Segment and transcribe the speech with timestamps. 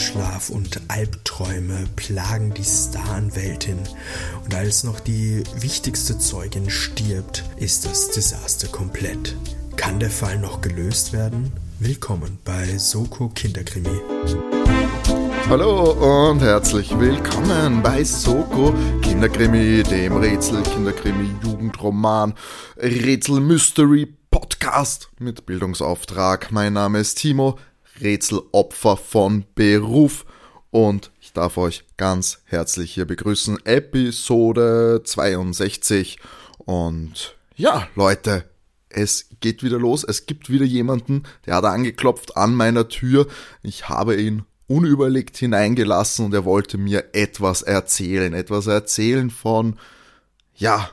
[0.00, 3.78] Schlaf und Albträume plagen die Staranwältin
[4.44, 9.36] und als noch die wichtigste Zeugin stirbt, ist das Desaster komplett.
[9.76, 11.52] Kann der Fall noch gelöst werden?
[11.78, 14.00] Willkommen bei Soko Kinderkrimi.
[15.48, 22.34] Hallo und herzlich willkommen bei Soko Kinderkrimi, dem Rätsel Kinderkrimi Jugendroman
[22.76, 26.50] Rätsel Mystery Podcast mit Bildungsauftrag.
[26.50, 27.58] Mein Name ist Timo,
[28.00, 30.24] Rätselopfer von Beruf
[30.70, 33.64] und ich darf euch ganz herzlich hier begrüßen.
[33.64, 36.18] Episode 62
[36.58, 38.44] und ja, Leute,
[38.88, 40.04] es geht wieder los.
[40.04, 43.26] Es gibt wieder jemanden, der hat angeklopft an meiner Tür.
[43.62, 48.32] Ich habe ihn unüberlegt hineingelassen und er wollte mir etwas erzählen.
[48.34, 49.78] Etwas erzählen von,
[50.54, 50.90] ja,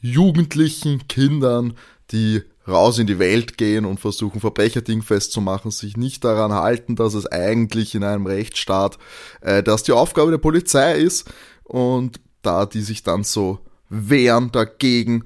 [0.00, 1.76] jugendlichen Kindern,
[2.12, 7.14] die raus in die Welt gehen und versuchen Verbrecher festzumachen, sich nicht daran halten, dass
[7.14, 8.98] es eigentlich in einem Rechtsstaat
[9.40, 11.30] äh, das die Aufgabe der Polizei ist
[11.64, 13.58] und da die sich dann so
[13.88, 15.24] wehren dagegen,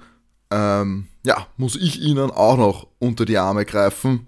[0.50, 4.26] ähm, ja, muss ich ihnen auch noch unter die Arme greifen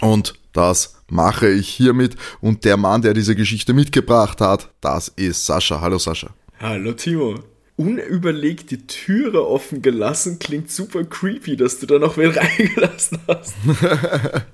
[0.00, 5.46] und das mache ich hiermit und der Mann, der diese Geschichte mitgebracht hat, das ist
[5.46, 5.80] Sascha.
[5.80, 6.30] Hallo Sascha.
[6.60, 10.38] Hallo Timo unüberlegt die Türe offen gelassen.
[10.38, 13.54] Klingt super creepy, dass du da noch wen reingelassen hast.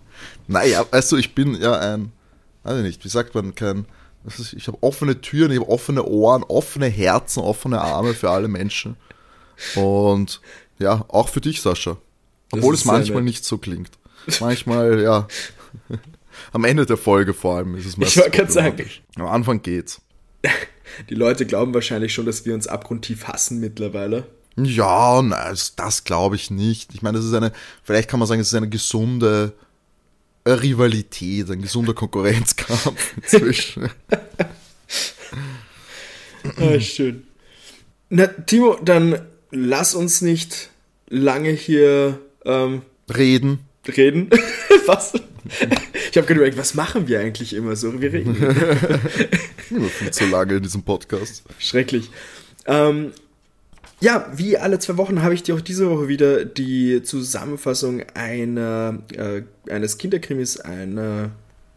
[0.49, 2.13] naja, also ich bin ja ein,
[2.65, 3.87] weiß ich nicht, wie sagt man, kein,
[4.57, 8.97] ich habe offene Türen, ich habe offene Ohren, offene Herzen, offene Arme für alle Menschen.
[9.75, 10.41] Und
[10.79, 11.99] ja, auch für dich, Sascha.
[12.53, 13.91] Obwohl es manchmal nicht so klingt.
[14.41, 15.29] Manchmal, ja.
[16.53, 18.17] Am Ende der Folge vor allem ist es meistens.
[18.17, 18.91] Ich wollte gerade sagen.
[19.17, 20.01] Am Anfang geht's.
[21.09, 24.27] Die Leute glauben wahrscheinlich schon, dass wir uns abgrundtief hassen mittlerweile.
[24.57, 26.95] Ja, na, das glaube ich nicht.
[26.95, 29.53] Ich meine, das ist eine, vielleicht kann man sagen, es ist eine gesunde
[30.47, 33.91] Rivalität, ein gesunder Konkurrenzkampf inzwischen.
[36.57, 37.25] ah, schön.
[38.09, 39.21] Na, Timo, dann
[39.51, 40.71] lass uns nicht
[41.09, 42.83] lange hier ähm,
[43.15, 43.61] reden.
[43.87, 44.31] Reden?
[44.87, 45.13] Was?
[46.11, 48.01] Ich habe gerade überlegt, was machen wir eigentlich immer so?
[48.01, 48.35] Wir reden.
[49.71, 51.45] immer viel zu lange in diesem Podcast.
[51.61, 52.11] Schrecklich.
[52.67, 53.13] Ähm,
[54.01, 58.99] ja, wie alle zwei Wochen habe ich dir auch diese Woche wieder die Zusammenfassung einer,
[59.13, 61.31] äh, eines Kinderkrimis, einer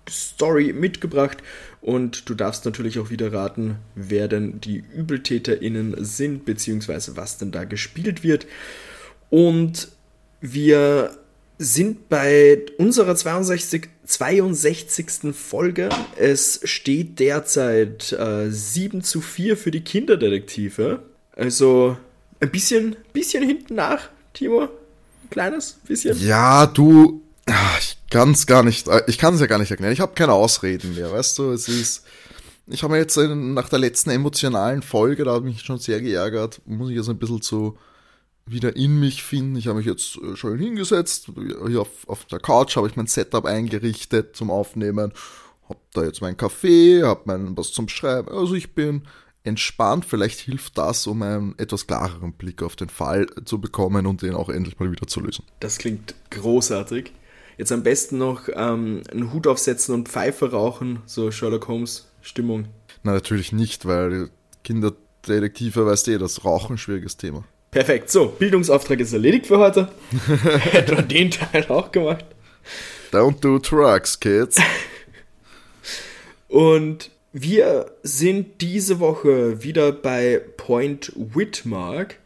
[0.09, 1.37] Story mitgebracht.
[1.81, 7.51] Und du darfst natürlich auch wieder raten, wer denn die ÜbeltäterInnen sind, beziehungsweise was denn
[7.51, 8.47] da gespielt wird.
[9.29, 9.89] Und
[10.39, 11.17] wir
[11.57, 15.33] sind bei unserer 62, 62.
[15.33, 15.89] Folge.
[16.17, 21.03] Es steht derzeit äh, 7 zu 4 für die Kinderdetektive.
[21.35, 21.97] Also
[22.39, 24.63] ein bisschen, bisschen hinten nach, Timo.
[24.63, 26.19] Ein kleines bisschen.
[26.19, 27.21] Ja, du.
[27.79, 29.93] Ich kann es gar nicht, äh, ich kann es ja gar nicht erklären.
[29.93, 32.03] Ich habe keine Ausreden mehr, weißt du, es ist.
[32.67, 35.99] Ich habe mir jetzt nach der letzten emotionalen Folge, da habe ich mich schon sehr
[35.99, 37.77] geärgert, muss ich jetzt ein bisschen zu
[38.45, 39.55] wieder in mich finden.
[39.55, 41.31] Ich habe mich jetzt äh, schön hingesetzt.
[41.67, 45.13] Hier auf, auf der Couch habe ich mein Setup eingerichtet zum Aufnehmen.
[45.69, 48.29] Hab da jetzt meinen Kaffee, hab mein was zum Schreiben.
[48.29, 49.03] Also ich bin
[49.43, 50.05] entspannt.
[50.05, 54.35] Vielleicht hilft das, um einen etwas klareren Blick auf den Fall zu bekommen und den
[54.35, 55.45] auch endlich mal wieder zu lösen.
[55.59, 57.13] Das klingt großartig.
[57.57, 62.67] Jetzt am besten noch ähm, einen Hut aufsetzen und Pfeife rauchen, so Sherlock Holmes Stimmung.
[63.03, 64.29] Na, natürlich nicht, weil
[64.63, 67.43] Kinderdetektive weißt eh, das Rauchen ein schwieriges Thema.
[67.73, 68.11] Perfekt.
[68.11, 69.89] So, Bildungsauftrag ist erledigt für heute.
[70.71, 72.23] Hätten wir den Teil auch gemacht.
[73.11, 74.61] Don't do drugs, kids.
[76.47, 82.19] Und wir sind diese Woche wieder bei Point Whitmark,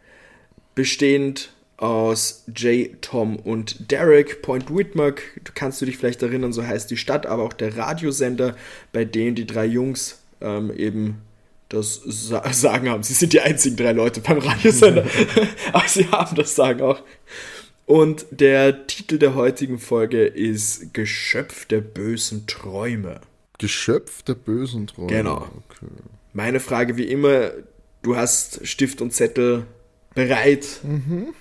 [0.76, 4.42] bestehend aus Jay, Tom und Derek.
[4.42, 7.78] Point Whitmark, du kannst du dich vielleicht erinnern, so heißt die Stadt, aber auch der
[7.78, 8.56] Radiosender,
[8.92, 11.22] bei dem die drei Jungs ähm, eben
[11.70, 13.04] das Sagen haben.
[13.04, 15.06] Sie sind die einzigen drei Leute beim Radiosender,
[15.74, 17.02] aber sie haben das Sagen auch.
[17.86, 23.22] Und der Titel der heutigen Folge ist Geschöpf der bösen Träume.
[23.60, 25.08] Geschöpf der bösen Träume.
[25.08, 25.48] Genau.
[25.70, 25.88] Okay.
[26.34, 27.52] Meine Frage wie immer,
[28.02, 29.66] du hast Stift und Zettel
[30.14, 30.82] bereit.
[30.84, 31.34] Mhm.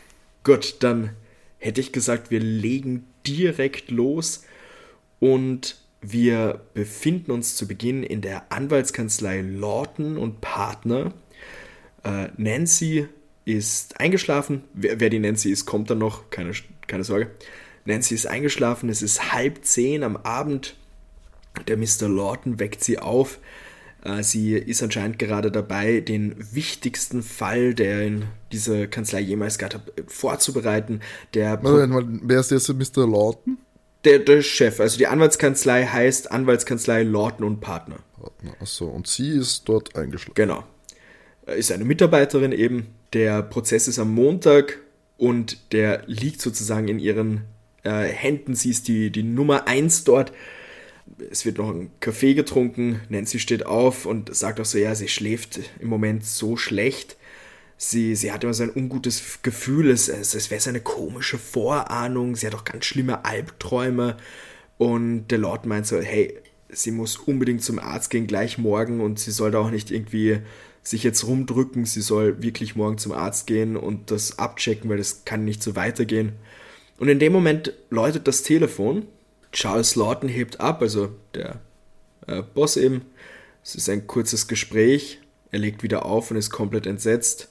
[0.44, 1.11] Gut, dann
[1.58, 4.44] hätte ich gesagt, wir legen direkt los
[5.19, 11.12] und wir befinden uns zu Beginn in der Anwaltskanzlei Lawton und Partner.
[12.04, 13.08] Äh, Nancy
[13.44, 14.64] ist eingeschlafen.
[14.75, 16.31] Wer, wer, die Nancy ist, kommt dann noch.
[16.31, 16.52] Keine,
[16.87, 17.31] keine Sorge.
[17.84, 18.88] Nancy ist eingeschlafen.
[18.88, 20.76] Es ist halb zehn am Abend.
[21.69, 22.08] Der Mr.
[22.08, 23.38] Lawton weckt sie auf.
[24.04, 29.81] Äh, sie ist anscheinend gerade dabei, den wichtigsten Fall, der in dieser Kanzlei jemals gab,
[30.06, 31.00] vorzubereiten.
[31.34, 33.08] Der Moment, wer ist jetzt Mr.
[33.08, 33.58] Lawton?
[34.06, 37.97] Der, der Chef, also die Anwaltskanzlei heißt Anwaltskanzlei Lawton und Partner.
[38.61, 40.37] Achso, und sie ist dort eingeschlossen.
[40.37, 40.62] Genau.
[41.47, 42.87] Ist eine Mitarbeiterin eben.
[43.12, 44.79] Der Prozess ist am Montag
[45.17, 47.47] und der liegt sozusagen in ihren
[47.82, 48.55] äh, Händen.
[48.55, 50.31] Sie ist die, die Nummer 1 dort.
[51.29, 53.00] Es wird noch ein Kaffee getrunken.
[53.09, 57.17] Nancy steht auf und sagt auch so, ja, sie schläft im Moment so schlecht.
[57.78, 61.38] Sie, sie hat immer so ein ungutes Gefühl, es, es, es wäre so eine komische
[61.38, 62.34] Vorahnung.
[62.34, 64.17] Sie hat auch ganz schlimme Albträume.
[64.78, 66.38] Und der Lord meint so, hey,
[66.70, 69.00] sie muss unbedingt zum Arzt gehen, gleich morgen.
[69.00, 70.38] Und sie soll da auch nicht irgendwie
[70.82, 71.84] sich jetzt rumdrücken.
[71.84, 75.76] Sie soll wirklich morgen zum Arzt gehen und das abchecken, weil das kann nicht so
[75.76, 76.32] weitergehen.
[76.99, 79.06] Und in dem Moment läutet das Telefon.
[79.52, 81.61] Charles Lawton hebt ab, also der
[82.26, 83.02] äh, Boss eben.
[83.62, 85.20] Es ist ein kurzes Gespräch.
[85.50, 87.50] Er legt wieder auf und ist komplett entsetzt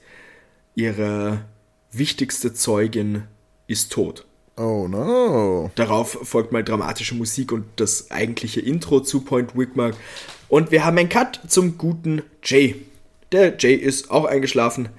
[0.75, 1.45] ihre
[1.91, 3.23] wichtigste Zeugin
[3.67, 4.25] ist tot.
[4.57, 5.71] Oh no.
[5.75, 9.95] Darauf folgt mal dramatische Musik und das eigentliche Intro zu Point Wigmark.
[10.47, 12.75] Und wir haben einen Cut zum guten Jay.
[13.31, 14.89] Der Jay ist auch eingeschlafen.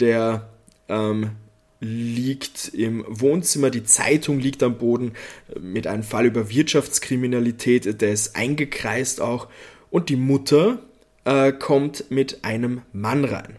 [0.00, 0.48] Der
[0.88, 1.30] ähm,
[1.78, 5.12] liegt im Wohnzimmer, die Zeitung liegt am Boden
[5.60, 9.48] mit einem Fall über Wirtschaftskriminalität, der ist eingekreist auch.
[9.90, 10.78] Und die Mutter
[11.24, 13.56] äh, kommt mit einem Mann rein.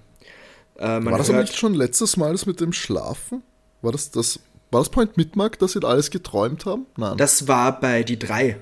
[0.78, 3.44] Äh, war das aber nicht schon letztes Mal das mit dem Schlafen?
[3.82, 4.40] War das das,
[4.72, 6.86] war das Point Midmark, dass sie alles geträumt haben?
[6.98, 7.18] Nein.
[7.18, 8.58] Das war bei die drei.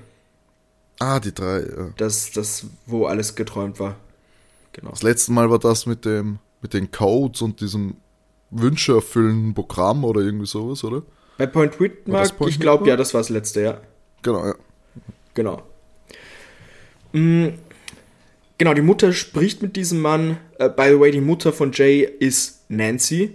[1.00, 1.90] Ah, die drei, ja.
[1.96, 3.96] Das, das, wo alles geträumt war.
[4.72, 4.90] Genau.
[4.90, 7.96] Das letzte Mal war das mit dem, mit den Codes und diesem
[8.50, 11.02] Wünsche erfüllenden Programm oder irgendwie sowas, oder?
[11.36, 13.80] Bei Point Whitmark, ich glaube, ja, das war das letzte, ja.
[14.22, 14.54] Genau, ja.
[15.34, 15.62] Genau.
[17.12, 17.58] Mhm.
[18.58, 20.38] Genau, die Mutter spricht mit diesem Mann.
[20.60, 23.34] Uh, by the way, die Mutter von Jay ist Nancy.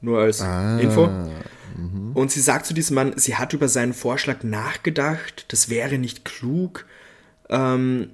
[0.00, 1.06] Nur als ah, Info.
[1.06, 2.12] Mhm.
[2.14, 5.46] Und sie sagt zu diesem Mann, sie hat über seinen Vorschlag nachgedacht.
[5.48, 6.86] Das wäre nicht klug.
[7.48, 8.10] Ähm,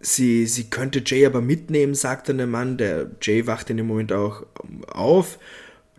[0.00, 2.76] sie, sie könnte Jay aber mitnehmen, sagt dann der Mann.
[2.76, 4.44] Der Jay wacht in dem Moment auch
[4.88, 5.38] auf.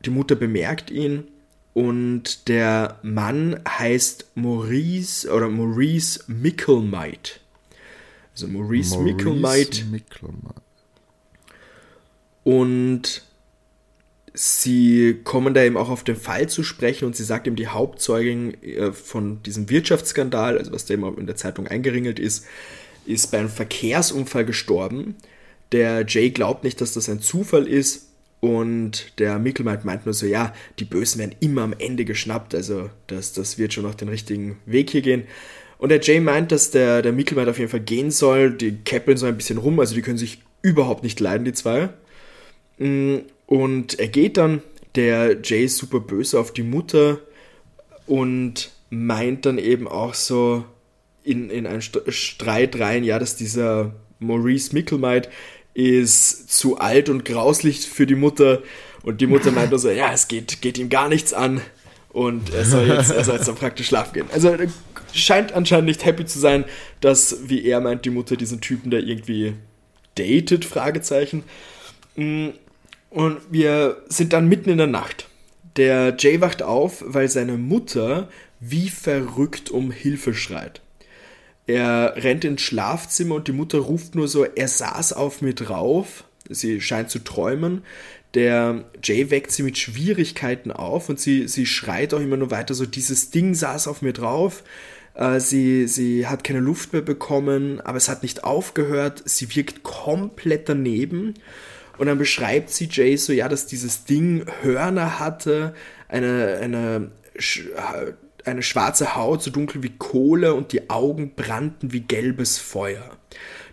[0.05, 1.27] Die Mutter bemerkt ihn.
[1.73, 7.39] Und der Mann heißt Maurice oder Maurice Mickelmite.
[8.35, 9.85] Also Maurice, Maurice Mickelmite.
[9.85, 10.61] Mickelmite.
[12.43, 13.23] Und
[14.33, 17.67] sie kommen da eben auch auf den Fall zu sprechen und sie sagt ihm, die
[17.67, 22.45] Hauptzeugin äh, von diesem Wirtschaftsskandal, also was da eben in der Zeitung eingeringelt ist,
[23.05, 25.15] ist bei einem Verkehrsunfall gestorben.
[25.71, 28.09] Der Jay glaubt nicht, dass das ein Zufall ist
[28.41, 32.89] und der Mickelmite meint nur so, ja, die Bösen werden immer am Ende geschnappt, also
[33.07, 35.23] das, das wird schon auf den richtigen Weg hier gehen.
[35.77, 38.51] Und der Jay meint, dass der, der Mickelmeier auf jeden Fall gehen soll.
[38.51, 41.89] Die käppeln so ein bisschen rum, also die können sich überhaupt nicht leiden, die zwei.
[42.77, 44.61] Mm, und er geht dann,
[44.95, 47.19] der Jay ist super böse auf die Mutter
[48.07, 50.63] und meint dann eben auch so
[51.23, 55.29] in, in einen Streit rein, ja, dass dieser Maurice Mickelmite
[55.73, 58.61] ist zu alt und grauslich für die Mutter.
[59.03, 61.61] Und die Mutter meint nur so, ja, es geht, geht ihm gar nichts an.
[62.09, 64.27] Und er soll jetzt, er soll jetzt dann praktisch schlafen gehen.
[64.31, 64.55] Also
[65.15, 66.65] scheint anscheinend nicht happy zu sein,
[67.01, 69.53] dass, wie er meint, die Mutter diesen Typen da irgendwie
[70.15, 71.43] datet, Fragezeichen.
[72.15, 72.49] Mm,
[73.09, 75.27] und wir sind dann mitten in der Nacht.
[75.77, 78.29] Der Jay wacht auf, weil seine Mutter
[78.59, 80.81] wie verrückt um Hilfe schreit.
[81.67, 86.25] Er rennt ins Schlafzimmer und die Mutter ruft nur so, er saß auf mir drauf.
[86.47, 87.83] Sie scheint zu träumen.
[88.35, 92.73] Der Jay weckt sie mit Schwierigkeiten auf und sie, sie schreit auch immer nur weiter
[92.73, 94.63] so, dieses Ding saß auf mir drauf.
[95.15, 99.23] Äh, sie, sie hat keine Luft mehr bekommen, aber es hat nicht aufgehört.
[99.25, 101.33] Sie wirkt komplett daneben.
[101.97, 105.73] Und dann beschreibt sie Jay so, ja, dass dieses Ding Hörner hatte,
[106.09, 107.11] eine, eine,
[108.43, 113.17] eine schwarze Haut, so dunkel wie Kohle und die Augen brannten wie gelbes Feuer.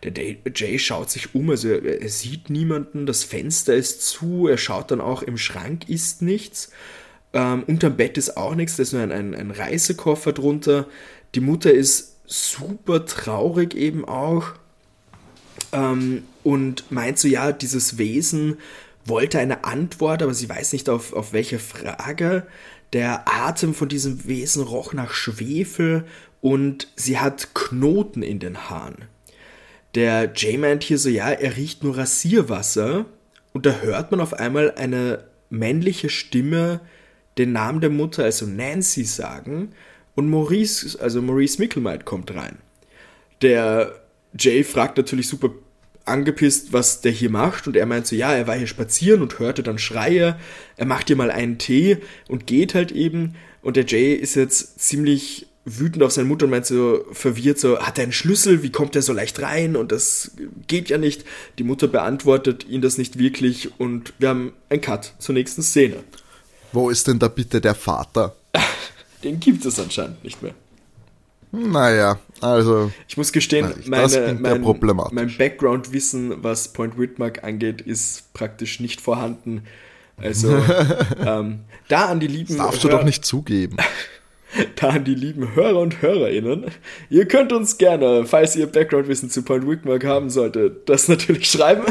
[0.04, 4.90] Der Jay schaut sich um, also er sieht niemanden, das Fenster ist zu, er schaut
[4.90, 6.72] dann auch im Schrank ist nichts.
[7.32, 10.86] Ähm, unterm Bett ist auch nichts, da ist nur ein, ein, ein Reisekoffer drunter.
[11.34, 14.52] Die Mutter ist super traurig eben auch
[15.72, 18.58] ähm, und meint so, ja, dieses Wesen
[19.04, 22.46] wollte eine Antwort, aber sie weiß nicht auf, auf welche Frage.
[22.92, 26.04] Der Atem von diesem Wesen roch nach Schwefel
[26.40, 29.06] und sie hat Knoten in den Haaren.
[29.94, 33.06] Der Jay meint hier so, ja, er riecht nur Rasierwasser
[33.52, 36.80] und da hört man auf einmal eine männliche Stimme
[37.38, 39.70] den Namen der Mutter, also Nancy, sagen
[40.14, 42.58] und Maurice, also Maurice Mickelmite kommt rein.
[43.40, 44.00] Der
[44.38, 45.50] Jay fragt natürlich super
[46.04, 49.38] angepisst, was der hier macht und er meint so, ja, er war hier spazieren und
[49.38, 50.36] hörte dann Schreie,
[50.76, 54.80] er macht hier mal einen Tee und geht halt eben und der Jay ist jetzt
[54.80, 58.72] ziemlich wütend auf seine Mutter und meint so verwirrt so, hat er einen Schlüssel, wie
[58.72, 60.32] kommt er so leicht rein und das
[60.66, 61.24] geht ja nicht.
[61.58, 65.98] Die Mutter beantwortet ihn das nicht wirklich und wir haben einen Cut zur nächsten Szene.
[66.72, 68.34] Wo ist denn da bitte der Vater?
[69.24, 70.54] Den gibt es anscheinend nicht mehr.
[71.52, 72.90] Naja, also.
[73.08, 74.64] Ich muss gestehen, meine, mein,
[75.12, 79.64] mein Background-Wissen, was Point Whitmark angeht, ist praktisch nicht vorhanden.
[80.16, 80.56] Also,
[81.26, 82.56] ähm, da an die lieben.
[82.56, 83.76] Das darfst du Hör- doch nicht zugeben.
[84.76, 86.66] Da an die lieben Hörer und HörerInnen.
[87.10, 91.84] Ihr könnt uns gerne, falls ihr Background-Wissen zu Point Wigmark haben solltet, das natürlich schreiben.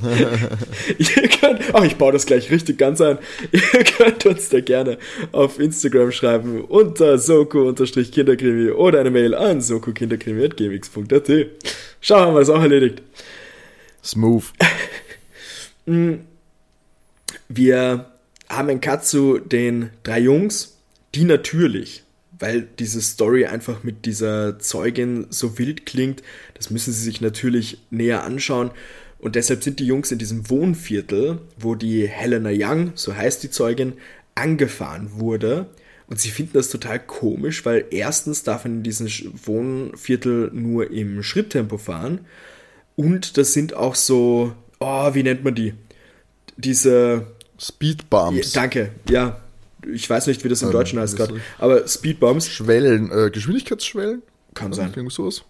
[0.98, 3.18] ihr könnt, ach, ich baue das gleich richtig ganz an.
[3.52, 4.98] Ihr könnt uns da gerne
[5.32, 11.30] auf Instagram schreiben unter soko-kinderkrimi oder eine Mail an sokokinderkrimi.gmx.at.
[12.00, 13.02] Schau, haben wir es auch erledigt.
[14.02, 14.44] Smooth.
[17.48, 18.06] Wir
[18.48, 20.73] haben Cut zu den drei Jungs,
[21.14, 22.04] die natürlich,
[22.38, 26.22] weil diese Story einfach mit dieser Zeugin so wild klingt,
[26.54, 28.70] das müssen sie sich natürlich näher anschauen.
[29.18, 33.50] Und deshalb sind die Jungs in diesem Wohnviertel, wo die Helena Young, so heißt die
[33.50, 33.94] Zeugin,
[34.34, 35.66] angefahren wurde.
[36.06, 39.08] Und sie finden das total komisch, weil erstens darf man in diesem
[39.46, 42.26] Wohnviertel nur im Schritttempo fahren.
[42.96, 45.72] Und das sind auch so, oh, wie nennt man die?
[46.56, 47.26] Diese
[47.58, 48.52] Speedbumps.
[48.52, 49.40] ja, danke, ja.
[49.92, 51.40] Ich weiß nicht, wie das im Ähm, Deutschen heißt gerade.
[51.58, 54.22] Aber Speedbumps Schwellen, äh, Geschwindigkeitsschwellen?
[54.54, 54.92] kann Also, sein.
[54.94, 55.42] Irgend sowas?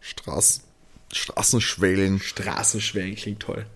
[0.00, 0.62] Straßen,
[1.12, 2.20] Straßenschwellen.
[2.20, 3.66] Straßenschwellen klingt toll.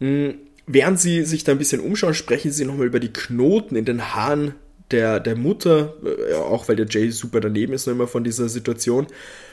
[0.00, 0.30] Mm,
[0.66, 4.14] Während sie sich da ein bisschen umschauen, sprechen sie nochmal über die Knoten in den
[4.14, 4.54] Haaren
[4.92, 8.48] der, der Mutter, äh, auch weil der Jay super daneben ist noch immer von dieser
[8.48, 9.06] Situation.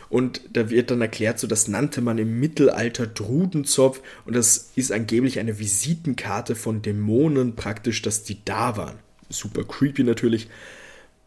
[0.10, 4.92] Und da wird dann erklärt, so das nannte man im Mittelalter Drudenzopf und das ist
[4.92, 9.00] angeblich eine Visitenkarte von Dämonen praktisch, dass die da waren.
[9.30, 10.50] Super creepy natürlich.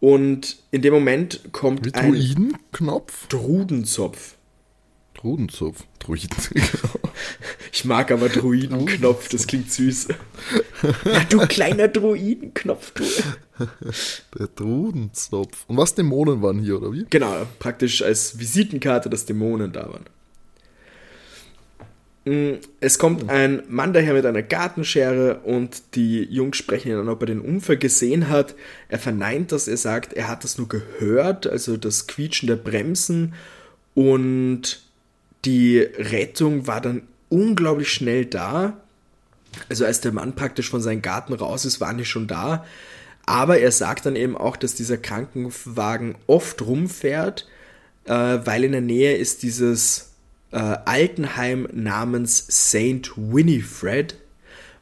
[0.01, 3.29] Und in dem Moment kommt ein Druidenknopf?
[3.29, 4.37] Drudenzopf.
[5.15, 5.85] Drudenzopf.
[5.99, 6.37] Druiden.
[7.75, 10.09] Ich mag aber Druidenknopf, das klingt süß.
[11.05, 13.05] Ja, du kleiner Druidenknopf, du.
[14.39, 15.65] Der Drudenzopf.
[15.69, 17.07] Und was Dämonen waren hier, oder wie?
[17.09, 20.05] Genau, praktisch als Visitenkarte, dass Dämonen da waren.
[22.25, 27.09] Mm, Es kommt ein Mann daher mit einer Gartenschere und die Jungs sprechen ihn an,
[27.09, 28.55] ob er den Unfall gesehen hat.
[28.89, 33.35] Er verneint das, er sagt, er hat das nur gehört, also das Quietschen der Bremsen
[33.95, 34.83] und
[35.45, 38.77] die Rettung war dann unglaublich schnell da.
[39.69, 42.65] Also als der Mann praktisch von seinem Garten raus ist, waren die schon da.
[43.27, 47.49] Aber er sagt dann eben auch, dass dieser Krankenwagen oft rumfährt,
[48.05, 50.12] äh, weil in der Nähe ist dieses
[50.53, 53.13] äh, Altenheim namens St.
[53.17, 54.17] Winifred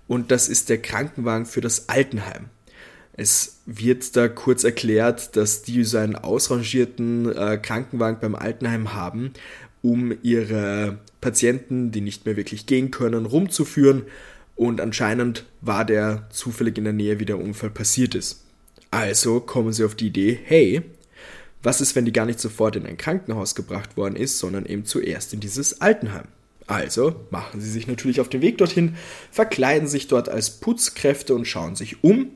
[0.09, 2.47] und das ist der Krankenwagen für das Altenheim.
[3.13, 9.33] Es wird da kurz erklärt, dass die so einen ausrangierten äh, Krankenwagen beim Altenheim haben,
[9.83, 14.03] um ihre Patienten, die nicht mehr wirklich gehen können, rumzuführen.
[14.57, 18.45] Und anscheinend war der zufällig in der Nähe, wie der Unfall passiert ist.
[18.91, 20.83] Also kommen sie auf die Idee, hey,
[21.63, 24.85] was ist, wenn die gar nicht sofort in ein Krankenhaus gebracht worden ist, sondern eben
[24.85, 26.25] zuerst in dieses Altenheim?
[26.67, 28.95] Also machen sie sich natürlich auf den Weg dorthin,
[29.33, 32.31] verkleiden sich dort als Putzkräfte und schauen sich um.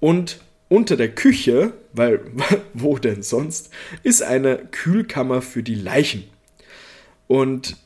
[0.00, 2.20] Und unter der Küche, weil
[2.74, 3.70] wo denn sonst,
[4.02, 6.24] ist eine Kühlkammer für die Leichen.
[7.28, 7.76] Und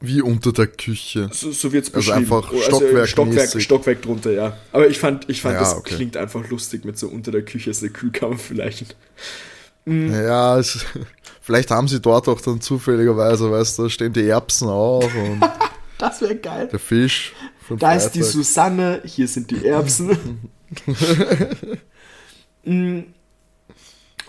[0.00, 1.30] Wie unter der Küche.
[1.32, 2.32] so, so wird es Also beschrieben.
[2.32, 3.10] einfach Oh, stockwerkmäßig.
[3.10, 4.56] Stockwerk, Stockwerk drunter, ja.
[4.72, 5.94] Aber ich fand, ich fand Ja, das okay.
[5.94, 8.86] klingt einfach lustig mit so unter der Küche ist eine Kühlkammer für Leichen.
[9.90, 10.84] Ja, es,
[11.40, 15.40] vielleicht haben sie dort auch dann zufälligerweise, weißt du, da stehen die Erbsen auch und
[15.98, 16.68] Das wäre geil.
[16.70, 17.34] der Fisch.
[17.78, 18.32] Da ist die Freitag.
[18.32, 20.50] Susanne, hier sind die Erbsen.
[22.62, 23.04] Mm.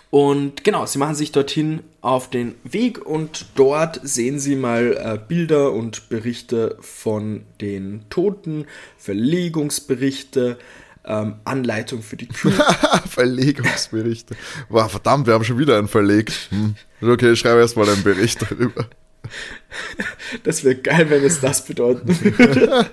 [0.08, 5.18] und genau, sie machen sich dorthin auf den Weg und dort sehen sie mal äh,
[5.18, 8.64] Bilder und Berichte von den Toten,
[8.96, 10.56] Verlegungsberichte,
[11.04, 12.52] ähm, Anleitung für die Kühe.
[13.08, 14.36] Verlegungsberichte.
[14.68, 16.32] Wow, verdammt, wir haben schon wieder einen verlegt.
[16.50, 16.76] Hm.
[17.00, 18.86] Okay, ich schreibe erstmal einen Bericht darüber.
[20.42, 22.90] Das wäre geil, wenn es das bedeuten würde.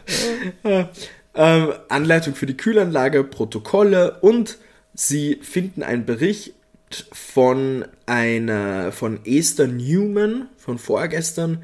[1.35, 4.57] Ähm, Anleitung für die Kühlanlage, Protokolle und
[4.93, 6.53] sie finden einen Bericht
[7.11, 11.63] von einer von Esther Newman von vorgestern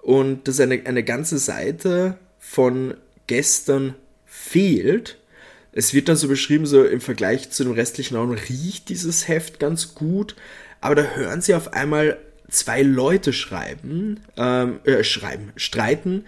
[0.00, 2.94] und dass eine, eine ganze Seite von
[3.26, 3.94] gestern
[4.24, 5.18] fehlt.
[5.72, 9.58] Es wird dann so beschrieben, so im Vergleich zu dem restlichen Raum riecht dieses Heft
[9.58, 10.36] ganz gut,
[10.80, 12.18] aber da hören sie auf einmal
[12.50, 16.24] zwei Leute schreiben, ähm, äh, schreiben, streiten,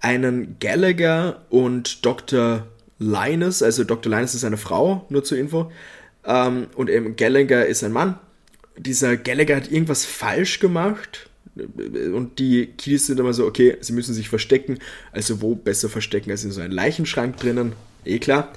[0.00, 2.66] einen Gallagher und Dr.
[2.98, 4.10] Linus, also Dr.
[4.10, 5.70] Linus ist eine Frau, nur zur Info,
[6.24, 8.18] ähm, und eben Gallagher ist ein Mann,
[8.78, 11.28] dieser Gallagher hat irgendwas falsch gemacht.
[11.54, 14.78] Und die Kiddies sind immer so, okay, sie müssen sich verstecken.
[15.12, 17.72] Also wo besser verstecken als in so einem Leichenschrank drinnen?
[18.04, 18.52] Eh klar.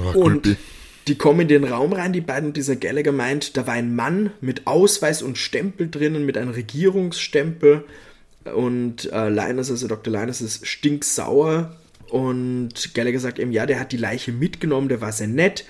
[0.00, 0.58] Oh, und creepy.
[1.08, 3.94] die kommen in den Raum rein, die beiden, und dieser Gallagher meint, da war ein
[3.94, 7.84] Mann mit Ausweis und Stempel drinnen, mit einem Regierungsstempel.
[8.54, 10.12] Und äh, Linus, also Dr.
[10.12, 11.76] Linus, ist stinksauer.
[12.08, 15.64] Und Gallagher sagt eben, ja, der hat die Leiche mitgenommen, der war sehr nett.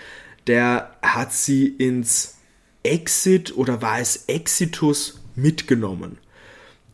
[0.47, 2.37] Der hat sie ins
[2.83, 6.18] Exit oder war es Exitus mitgenommen.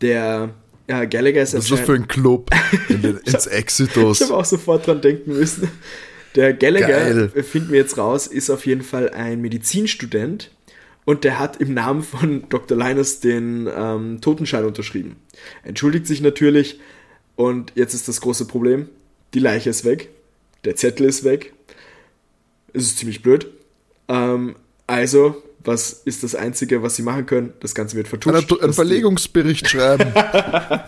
[0.00, 0.54] Der
[0.88, 2.50] ja, Gallagher ist Was ist das für ein Club?
[2.88, 4.20] In den, ins Exitus.
[4.20, 5.70] ich habe auch sofort dran denken müssen.
[6.34, 7.32] Der Gallagher, Geil.
[7.34, 10.50] äh, finden wir jetzt raus, ist auf jeden Fall ein Medizinstudent
[11.04, 12.76] und der hat im Namen von Dr.
[12.76, 15.16] Linus den ähm, Totenschein unterschrieben.
[15.62, 16.80] Entschuldigt sich natürlich
[17.36, 18.88] und jetzt ist das große Problem,
[19.34, 20.10] die Leiche ist weg,
[20.64, 21.52] der Zettel ist weg,
[22.72, 23.46] es ist ziemlich blöd.
[24.08, 27.52] Ähm, also, was ist das Einzige, was sie machen können?
[27.60, 28.50] Das Ganze wird vertuscht.
[28.50, 30.12] Einen, einen Verlegungsbericht schreiben.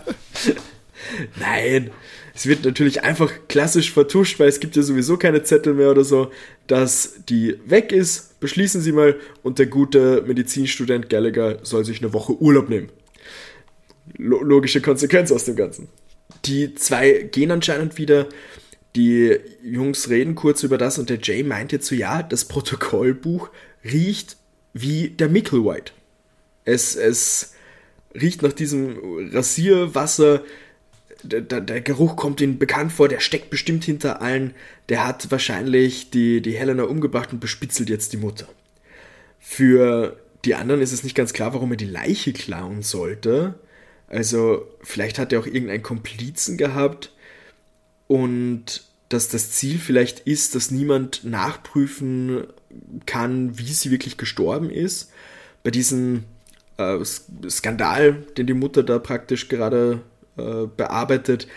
[1.39, 1.91] Nein,
[2.35, 6.03] es wird natürlich einfach klassisch vertuscht, weil es gibt ja sowieso keine Zettel mehr oder
[6.03, 6.31] so,
[6.67, 8.41] dass die weg ist.
[8.41, 12.89] Beschließen Sie mal und der gute Medizinstudent Gallagher soll sich eine Woche Urlaub nehmen.
[14.17, 15.87] Lo logische Konsequenz aus dem Ganzen.
[16.43, 18.27] Die zwei gehen anscheinend wieder.
[18.97, 23.49] Die Jungs reden kurz über das und der Jay meint jetzt so, ja, das Protokollbuch
[23.85, 24.35] riecht
[24.73, 25.93] wie der Micklewhite.
[26.65, 27.53] Es, es
[28.13, 28.97] riecht nach diesem
[29.31, 30.43] Rasierwasser.
[31.27, 34.53] Der, der, Geruch kommt ihnen bekannt vor, der steckt bestimmt hinter allen.
[34.89, 38.47] Der hat wahrscheinlich die, die Helena umgebracht und bespitzelt jetzt die Mutter.
[39.39, 43.55] Für die anderen ist es nicht ganz klar, warum er die Leiche klauen sollte.
[44.07, 47.11] Also, vielleicht hat er auch irgendeinen Komplizen gehabt
[48.07, 52.47] und dass das Ziel vielleicht ist, dass niemand nachprüfen
[53.05, 55.11] kann, wie sie wirklich gestorben ist.
[55.63, 56.23] Bei diesem
[56.77, 56.97] äh,
[57.49, 60.01] Skandal, den die Mutter da praktisch gerade
[60.37, 61.47] äh, bearbeitet,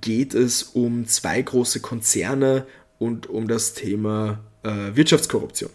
[0.00, 2.66] geht es um zwei große Konzerne
[2.98, 5.70] und um das Thema äh, Wirtschaftskorruption.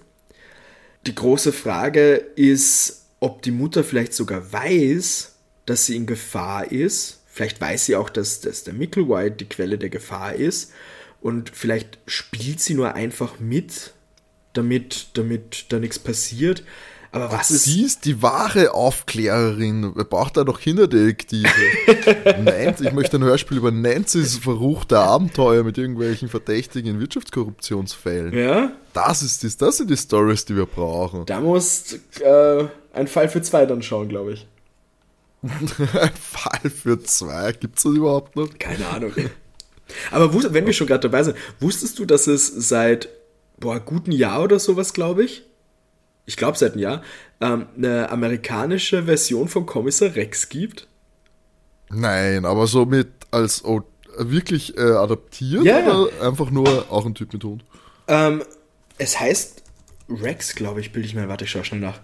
[1.06, 7.21] Die große Frage ist, ob die Mutter vielleicht sogar weiß, dass sie in Gefahr ist.
[7.28, 10.71] Vielleicht weiß sie auch, dass, dass der Micklewhite die Quelle der Gefahr ist.
[11.21, 13.93] Und vielleicht spielt sie nur einfach mit,
[14.54, 16.63] damit, damit da nichts passiert.
[17.13, 17.65] Aber was ist.
[17.65, 19.91] Sie ist die wahre Aufklärerin.
[19.95, 21.47] Wer braucht da noch Kinderdetektive?
[22.43, 28.34] Nancy, ich möchte ein Hörspiel über Nancy's verruchte Abenteuer mit irgendwelchen verdächtigen Wirtschaftskorruptionsfällen.
[28.36, 31.26] Ja, Das, ist das, das sind die Stories, die wir brauchen.
[31.28, 34.47] da musst äh, ein Fall für zwei dann schauen, glaube ich.
[35.43, 37.52] Ein Fall für zwei.
[37.52, 38.47] Gibt's das überhaupt noch?
[38.58, 39.12] Keine Ahnung.
[40.10, 43.10] Aber wenn wir schon gerade dabei sind, wusstest du, dass es seit
[43.60, 45.43] boah, guten Jahr oder sowas, glaube ich,
[46.26, 47.04] ich glaube seit einem Jahr,
[47.42, 50.88] ähm, eine amerikanische Version von Kommissar Rex gibt?
[51.90, 53.64] Nein, aber so mit als
[54.18, 55.96] wirklich äh, adaptiert Ja, ja.
[55.96, 57.64] oder einfach nur auch ein Typ mit Hund?
[58.08, 58.44] Ähm,
[58.98, 59.64] es heißt
[60.10, 61.28] Rex, glaube ich, bilde ich mir.
[61.28, 62.00] Warte, ich schaue schnell nach.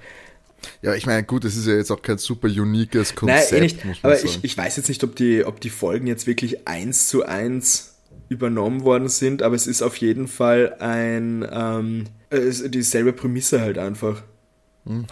[0.81, 3.61] Ja, ich meine, gut, es ist ja jetzt auch kein super uniques Nein, Konzept, eh
[3.61, 4.03] nicht.
[4.03, 7.25] Aber ich, ich weiß jetzt nicht, ob die, ob die Folgen jetzt wirklich eins zu
[7.25, 7.88] eins
[8.29, 13.77] übernommen worden sind, aber es ist auf jeden Fall ein ähm, ist dieselbe Prämisse halt
[13.77, 14.21] einfach.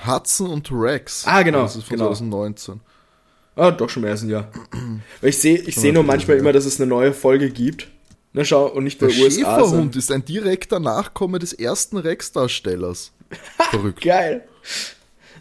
[0.06, 1.24] Hudson und Rex.
[1.28, 2.08] Ah, genau, Das ist von genau.
[2.14, 2.80] 2019.
[3.56, 4.52] Ah, doch schon mehr als ein Jahr.
[5.22, 7.88] Weil ich sehe ich sehe nur manchmal immer, dass es eine neue Folge gibt.
[8.34, 9.40] Na schau, und nicht bei Der USA.
[9.40, 13.12] Schäferhund sondern- ist ein direkter Nachkomme des ersten Rex-Darstellers.
[13.72, 14.02] Verrückt.
[14.02, 14.48] Geil.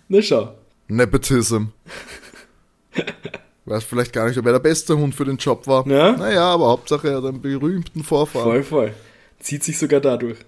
[0.08, 0.54] Na schau.
[0.88, 1.64] Nepotism.
[3.66, 5.86] Weiß vielleicht gar nicht, ob er der beste Hund für den Job war.
[5.88, 6.12] Ja?
[6.12, 8.44] Naja, aber Hauptsache er hat einen berühmten Vorfahren.
[8.44, 8.94] Voll, voll.
[9.40, 10.38] Zieht sich sogar dadurch.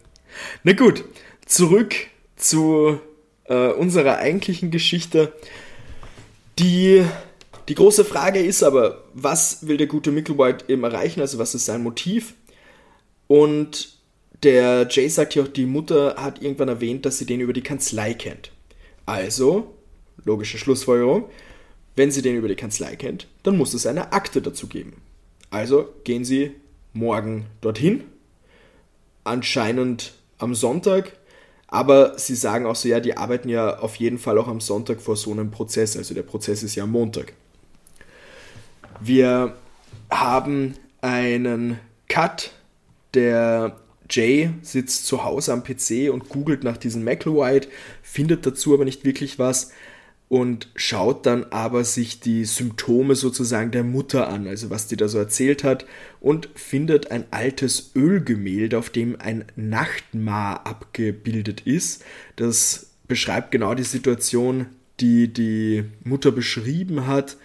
[0.63, 1.05] Na gut,
[1.45, 1.95] zurück
[2.37, 3.01] zu
[3.45, 5.33] äh, unserer eigentlichen Geschichte.
[6.61, 7.05] Die,
[7.69, 11.21] die große Frage ist aber, was will der gute Micklewhite eben erreichen?
[11.21, 12.35] Also was ist sein Motiv?
[13.27, 13.99] Und
[14.45, 17.63] der Jay sagt ja auch, die Mutter hat irgendwann erwähnt, dass sie den über die
[17.63, 18.53] Kanzlei kennt.
[19.07, 19.75] Also,
[20.25, 21.29] logische Schlussfolgerung,
[21.99, 24.95] wenn sie den über die Kanzlei kennt, dann muss es eine Akte dazu geben.
[25.51, 26.53] Also gehen sie
[26.93, 28.05] morgen dorthin,
[29.25, 31.13] anscheinend am Sonntag,
[31.67, 35.01] aber sie sagen auch so, ja, die arbeiten ja auf jeden Fall auch am Sonntag
[35.01, 37.35] vor so einem Prozess, also der Prozess ist ja am Montag.
[39.01, 39.55] Wir
[40.11, 42.53] haben einen Cut,
[43.13, 43.77] der
[44.11, 47.69] Jay sitzt zu Hause am PC und googelt nach diesem McElwhite,
[48.03, 49.73] findet dazu aber nicht wirklich was
[50.29, 55.09] und schaut dann aber sich die Symptome sozusagen der Mutter an, also was die da
[55.09, 55.87] so erzählt hat,
[56.21, 62.05] und findet ein altes Ölgemälde, auf dem ein Nachtmar abgebildet ist.
[62.37, 64.67] Das beschreibt genau die Situation,
[65.01, 67.39] die die Mutter beschrieben hat.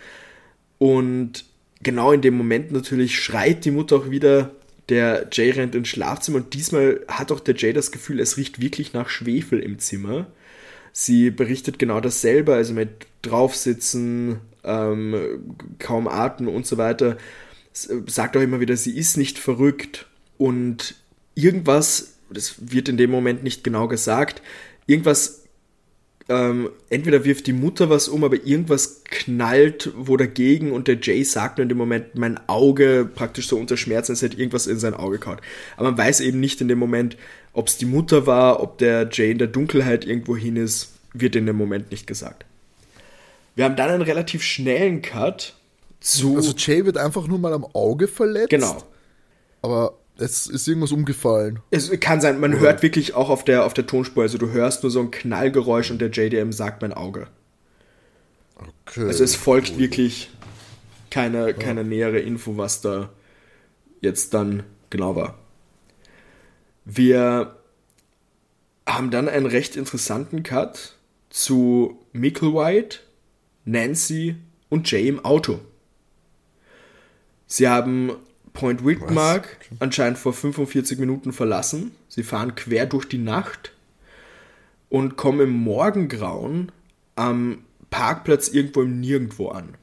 [0.78, 1.46] Und
[1.84, 4.52] genau in dem Moment natürlich schreit die Mutter auch wieder,
[4.90, 8.60] der Jay rennt ins Schlafzimmer und diesmal hat auch der Jay das Gefühl, es riecht
[8.60, 10.28] wirklich nach Schwefel im Zimmer.
[10.94, 17.18] Sie berichtet genau dasselbe, also mit draufsitzen, ähm, kaum atmen und so weiter.
[17.74, 20.96] Sagt auch immer wieder, sie ist nicht verrückt und
[21.34, 24.44] irgendwas, das wird in dem Moment nicht genau gesagt,
[24.86, 25.43] irgendwas
[26.30, 31.24] ähm, entweder wirft die Mutter was um, aber irgendwas knallt wo dagegen und der Jay
[31.24, 34.80] sagt nur in dem Moment, mein Auge praktisch so unter Schmerzen, es hätte irgendwas in
[34.80, 35.42] sein Auge kaut.
[35.76, 37.18] Aber man weiß eben nicht in dem Moment,
[37.52, 41.36] ob es die Mutter war, ob der Jay in der Dunkelheit irgendwo hin ist, wird
[41.36, 42.46] in dem Moment nicht gesagt.
[43.56, 45.54] Wir haben dann einen relativ schnellen Cut
[46.00, 46.36] zu.
[46.38, 48.50] Also Jay wird einfach nur mal am Auge verletzt.
[48.50, 48.82] Genau.
[49.62, 51.60] Aber es ist irgendwas umgefallen.
[51.72, 52.62] Es kann sein, man Oder?
[52.62, 55.92] hört wirklich auch auf der, auf der Tonspur, also du hörst nur so ein Knallgeräusch
[55.92, 57.28] und der JDM sagt mein Auge.
[58.56, 59.08] Okay.
[59.08, 59.80] Also es folgt cool.
[59.80, 60.30] wirklich
[61.10, 61.54] keine, ja.
[61.54, 63.10] keine nähere Info, was da
[64.02, 65.38] jetzt dann genau war.
[66.86, 67.56] Wir
[68.86, 70.96] haben dann einen recht interessanten Cut
[71.30, 73.00] zu White,
[73.66, 74.36] Nancy
[74.70, 75.60] und Jay im Auto.
[77.48, 78.12] Sie haben
[78.54, 79.76] Point Wigmark okay.
[79.80, 81.92] anscheinend vor 45 Minuten verlassen.
[82.08, 83.74] Sie fahren quer durch die Nacht
[84.90, 86.72] und kommen im Morgengrauen
[87.16, 89.76] am Parkplatz irgendwo im Nirgendwo an.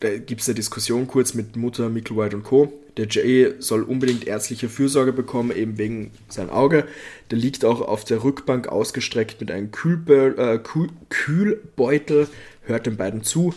[0.00, 2.72] Da gibt es eine Diskussion kurz mit Mutter Micklewhite und Co.
[2.96, 6.86] Der Jay soll unbedingt ärztliche Fürsorge bekommen, eben wegen seinem Auge.
[7.30, 12.28] Der liegt auch auf der Rückbank ausgestreckt mit einem Kühlbe äh, Kühl Kühlbeutel,
[12.62, 13.54] hört den beiden zu.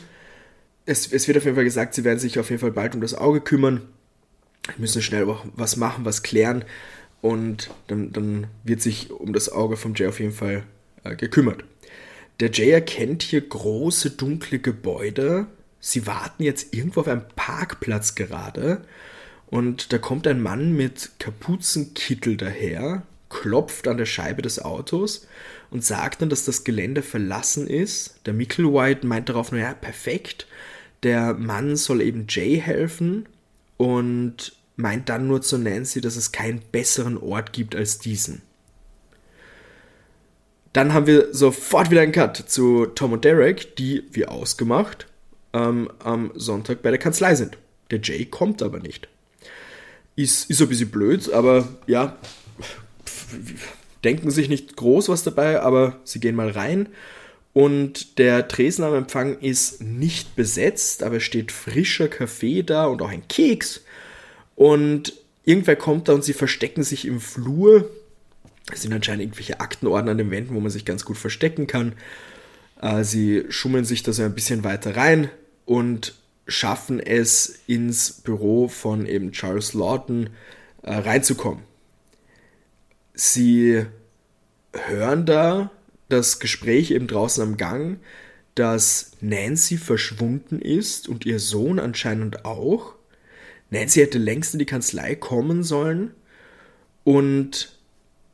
[0.85, 3.01] Es, es wird auf jeden Fall gesagt, sie werden sich auf jeden Fall bald um
[3.01, 3.81] das Auge kümmern
[4.77, 6.65] müssen schnell was machen, was klären
[7.21, 10.63] und dann, dann wird sich um das Auge vom Jay auf jeden Fall
[11.03, 11.63] äh, gekümmert.
[12.39, 15.47] Der Jay erkennt hier große dunkle Gebäude.
[15.79, 18.83] Sie warten jetzt irgendwo auf einem Parkplatz gerade
[19.47, 25.27] und da kommt ein Mann mit Kapuzenkittel daher, klopft an der Scheibe des Autos
[25.69, 28.19] und sagt dann, dass das Gelände verlassen ist.
[28.25, 30.47] Der Micklewhite meint darauf, naja, perfekt.
[31.03, 33.27] Der Mann soll eben Jay helfen
[33.81, 38.43] und meint dann nur zu Nancy, dass es keinen besseren Ort gibt als diesen.
[40.71, 45.07] Dann haben wir sofort wieder einen Cut zu Tom und Derek, die, wie ausgemacht,
[45.53, 47.57] ähm, am Sonntag bei der Kanzlei sind.
[47.89, 49.07] Der Jay kommt aber nicht.
[50.15, 52.19] Ist, ist ein bisschen blöd, aber ja,
[54.03, 56.87] denken sich nicht groß was dabei, aber sie gehen mal rein.
[57.53, 63.01] Und der Tresen am Empfang ist nicht besetzt, aber es steht frischer Kaffee da und
[63.01, 63.81] auch ein Keks.
[64.55, 67.89] Und irgendwer kommt da und sie verstecken sich im Flur.
[68.71, 71.93] Es sind anscheinend irgendwelche Aktenordner an den Wänden, wo man sich ganz gut verstecken kann.
[72.81, 75.29] Äh, sie schummeln sich da so ein bisschen weiter rein
[75.65, 76.15] und
[76.47, 80.29] schaffen es ins Büro von eben Charles Lawton
[80.83, 81.63] äh, reinzukommen.
[83.13, 83.85] Sie
[84.73, 85.69] hören da
[86.11, 87.99] das Gespräch eben draußen am Gang,
[88.55, 92.95] dass Nancy verschwunden ist und ihr Sohn anscheinend auch.
[93.69, 96.11] Nancy hätte längst in die Kanzlei kommen sollen
[97.03, 97.77] und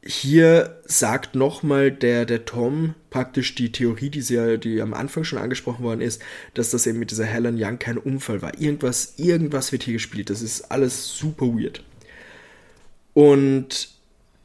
[0.04, 5.40] hier sagt nochmal der, der Tom praktisch die Theorie, die, sie, die am Anfang schon
[5.40, 6.22] angesprochen worden ist,
[6.54, 8.60] dass das eben mit dieser Helen Young kein Unfall war.
[8.60, 10.30] Irgendwas, irgendwas wird hier gespielt.
[10.30, 11.84] Das ist alles super weird.
[13.14, 13.90] Und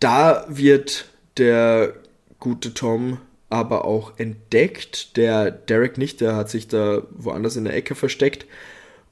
[0.01, 1.95] da wird der
[2.43, 5.17] gute Tom aber auch entdeckt.
[5.17, 8.47] Der Derek nicht, der hat sich da woanders in der Ecke versteckt.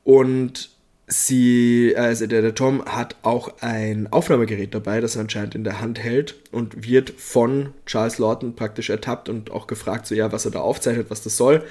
[0.02, 0.70] Und
[1.06, 5.80] sie, also der, der Tom hat auch ein Aufnahmegerät dabei, das er anscheinend in der
[5.80, 10.44] Hand hält und wird von Charles Lawton praktisch ertappt und auch gefragt, so ja, was
[10.46, 11.62] er da aufzeichnet, was das soll.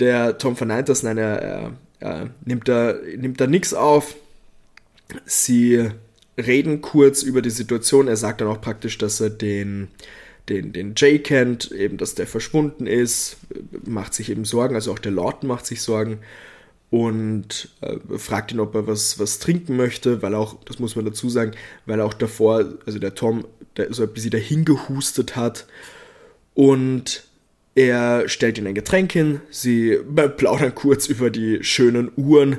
[0.00, 4.16] Der Tom verneint das, nein, er, er, er nimmt da, nimmt da nichts auf.
[5.24, 5.88] Sie
[6.36, 8.08] reden kurz über die Situation.
[8.08, 9.88] Er sagt dann auch praktisch, dass er den
[10.48, 13.38] den, den Jay kennt, eben, dass der verschwunden ist,
[13.84, 16.18] macht sich eben Sorgen, also auch der Lord macht sich Sorgen
[16.90, 21.04] und äh, fragt ihn, ob er was, was trinken möchte, weil auch, das muss man
[21.04, 21.52] dazu sagen,
[21.86, 25.66] weil auch davor, also der Tom, der so ein bisschen dahin gehustet hat
[26.52, 27.24] und
[27.74, 29.98] er stellt ihnen ein Getränk hin, sie
[30.36, 32.58] plaudern kurz über die schönen Uhren,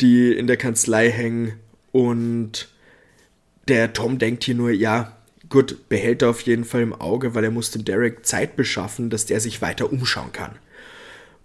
[0.00, 1.52] die in der Kanzlei hängen
[1.92, 2.68] und
[3.68, 5.17] der Tom denkt hier nur, ja,
[5.48, 9.08] Gut, behält er auf jeden Fall im Auge, weil er muss dem Derek Zeit beschaffen,
[9.08, 10.56] dass der sich weiter umschauen kann.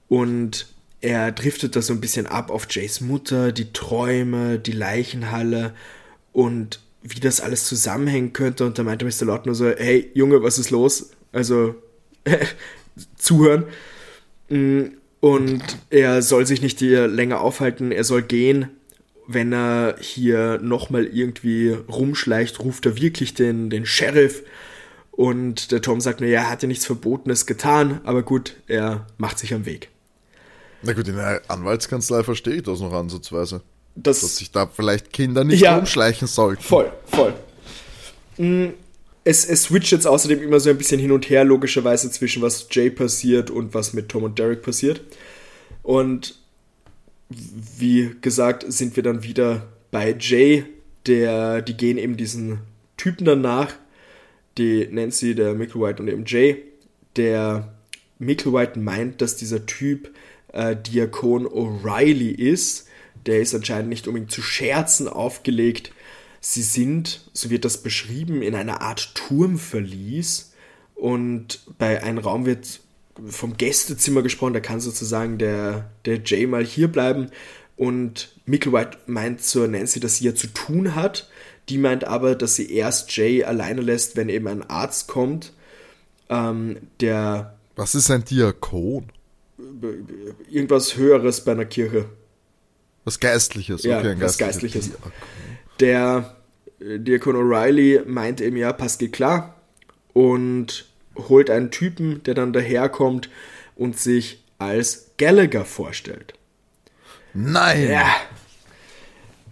[0.10, 0.68] Und
[1.00, 5.74] er driftet da so ein bisschen ab auf Jays Mutter, die Träume, die Leichenhalle
[6.32, 8.66] und wie das alles zusammenhängen könnte.
[8.66, 9.26] Und da meinte Mr.
[9.26, 11.12] Lott nur so, hey Junge, was ist los?
[11.32, 11.76] Also
[13.18, 13.66] zuhören.
[14.50, 14.84] Mm,
[15.20, 18.70] und er soll sich nicht hier länger aufhalten, er soll gehen.
[19.28, 24.44] Wenn er hier nochmal irgendwie rumschleicht, ruft er wirklich den, den Sheriff.
[25.12, 29.38] Und der Tom sagt, naja, er hat ja nichts Verbotenes getan, aber gut, er macht
[29.40, 29.90] sich am Weg.
[30.82, 33.62] Na gut, in der Anwaltskanzlei verstehe ich das noch ansatzweise.
[33.96, 35.76] Das, Dass sich da vielleicht Kinder nicht Ja.
[35.78, 36.64] rumschleichen sollten.
[36.64, 37.34] Voll, voll.
[38.38, 38.70] Mm,
[39.24, 42.68] Es, es switcht jetzt außerdem immer so ein bisschen hin und her, logischerweise zwischen was
[42.72, 45.00] Jay passiert und was mit Tom und Derek passiert.
[45.84, 46.36] Und
[47.78, 50.66] wie gesagt, sind wir dann wieder bei Jay,
[51.06, 52.60] der, die gehen eben diesen
[52.98, 53.74] Typen danach,
[54.58, 56.64] die Nancy, der Micklewhite und eben Jay.
[57.16, 57.74] Der
[58.20, 60.14] Micklewhite meint, dass dieser Typ
[60.52, 62.88] äh, Diakon O'Reilly ist.
[63.26, 65.92] Der ist anscheinend nicht unbedingt zu Scherzen aufgelegt.
[66.40, 70.54] Sie sind, so wird das beschrieben, in einer Art Turmverlies
[70.96, 72.82] und bei einem Raum wird
[73.28, 77.30] vom Gästezimmer gesprochen, da kann sozusagen der, der Jay mal hier bleiben
[77.76, 81.30] und Micklewhite meint zur Nancy, dass sie ja zu tun hat.
[81.70, 85.54] Die meint aber, dass sie erst Jay alleine lässt, wenn eben ein Arzt kommt,
[86.30, 89.12] ähm, der Was ist ein Diakon?
[90.50, 92.06] irgendwas Höheres bei einer Kirche
[93.06, 93.84] Was Geistliches.
[93.84, 94.90] Ja, okay, ein was Geistliches.
[94.90, 95.12] Diakon.
[95.80, 96.36] Der
[96.80, 99.56] äh, Diakon O'Reilly meint eben, ja, passt geht klar
[100.14, 103.30] und holt einen Typen, der dann daherkommt
[103.76, 106.34] und sich als Gallagher vorstellt.
[107.34, 107.90] Nein!
[107.90, 108.16] Ja.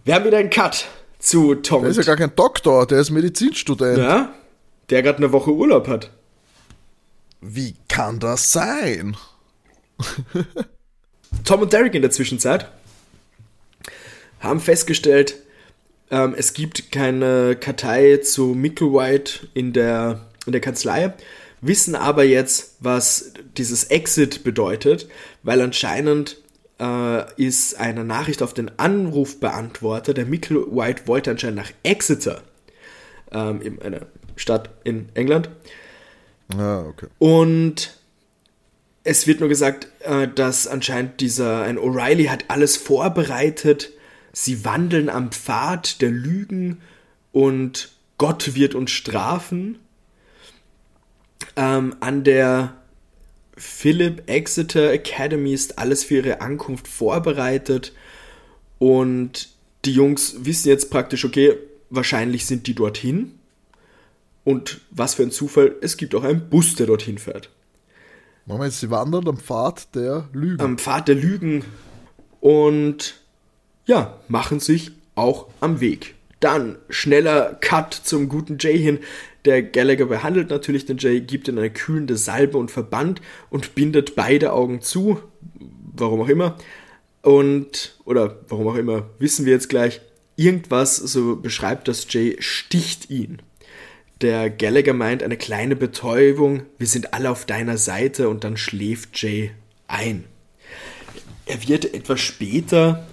[0.04, 0.88] Wir haben wieder einen Cut
[1.20, 1.82] zu Tom.
[1.82, 3.98] Der ist ja gar kein Doktor, der ist Medizinstudent.
[3.98, 4.34] ja,
[4.90, 6.12] der gerade eine Woche Urlaub hat.
[7.42, 9.18] Wie kann das sein?
[11.44, 12.68] Tom und Derek in der Zwischenzeit
[14.40, 15.36] haben festgestellt,
[16.10, 21.14] ähm, es gibt keine Kartei zu Micklewhite in der, in der Kanzlei,
[21.62, 25.08] wissen aber jetzt, was dieses Exit bedeutet,
[25.44, 26.38] weil anscheinend
[26.80, 32.42] äh, ist eine Nachricht auf den Anrufbeantworter, der Micklewhite wollte anscheinend nach Exeter,
[33.32, 35.50] ähm, in einer Stadt in England,
[36.58, 37.08] Ah, okay.
[37.20, 37.96] und
[39.04, 43.92] es wird nur gesagt, äh, dass anscheinend dieser, ein O'Reilly hat alles vorbereitet.
[44.34, 46.82] Sie wandeln am Pfad der Lügen
[47.32, 49.80] und Gott wird uns strafen.
[51.56, 52.76] Ähm, an der
[53.58, 57.94] Philip Exeter Academy ist alles für ihre Ankunft vorbereitet
[58.80, 59.50] und
[59.86, 61.56] die Jungs wissen jetzt praktisch, okay,
[61.90, 63.38] wahrscheinlich sind die dorthin.
[64.44, 67.50] Und was für ein Zufall, es gibt auch einen Bus, der dorthin fährt.
[68.46, 70.62] Moment, sie wandern am Pfad der Lügen.
[70.62, 71.64] Am Pfad der Lügen
[72.40, 73.22] und
[73.86, 76.16] ja, machen sich auch am Weg.
[76.40, 79.00] Dann schneller Cut zum guten Jay hin.
[79.46, 84.16] Der Gallagher behandelt natürlich den Jay, gibt ihm eine kühlende Salbe und Verband und bindet
[84.16, 85.20] beide Augen zu.
[85.94, 86.58] Warum auch immer.
[87.22, 90.02] Und, oder warum auch immer, wissen wir jetzt gleich.
[90.36, 93.42] Irgendwas, so beschreibt das Jay, sticht ihn.
[94.22, 99.22] Der Gallagher meint eine kleine Betäubung, wir sind alle auf deiner Seite und dann schläft
[99.22, 99.52] Jay
[99.88, 100.26] ein.
[101.48, 103.08] Er wird etwas später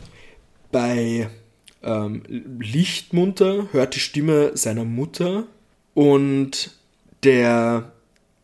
[0.70, 1.30] bei
[1.82, 2.22] ähm,
[2.60, 5.46] Licht munter, hört die Stimme seiner Mutter
[5.98, 6.70] und
[7.24, 7.90] der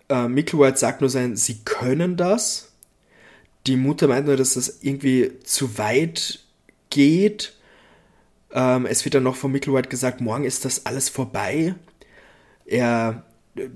[0.09, 2.73] äh, Micklewhite sagt nur sein, sie können das.
[3.69, 6.41] Die Mutter meint nur, dass das irgendwie zu weit
[6.91, 7.53] geht.
[8.53, 11.77] Ähm, es wird dann noch von Micklewhite gesagt, morgen ist das alles vorbei.
[12.67, 13.23] Er,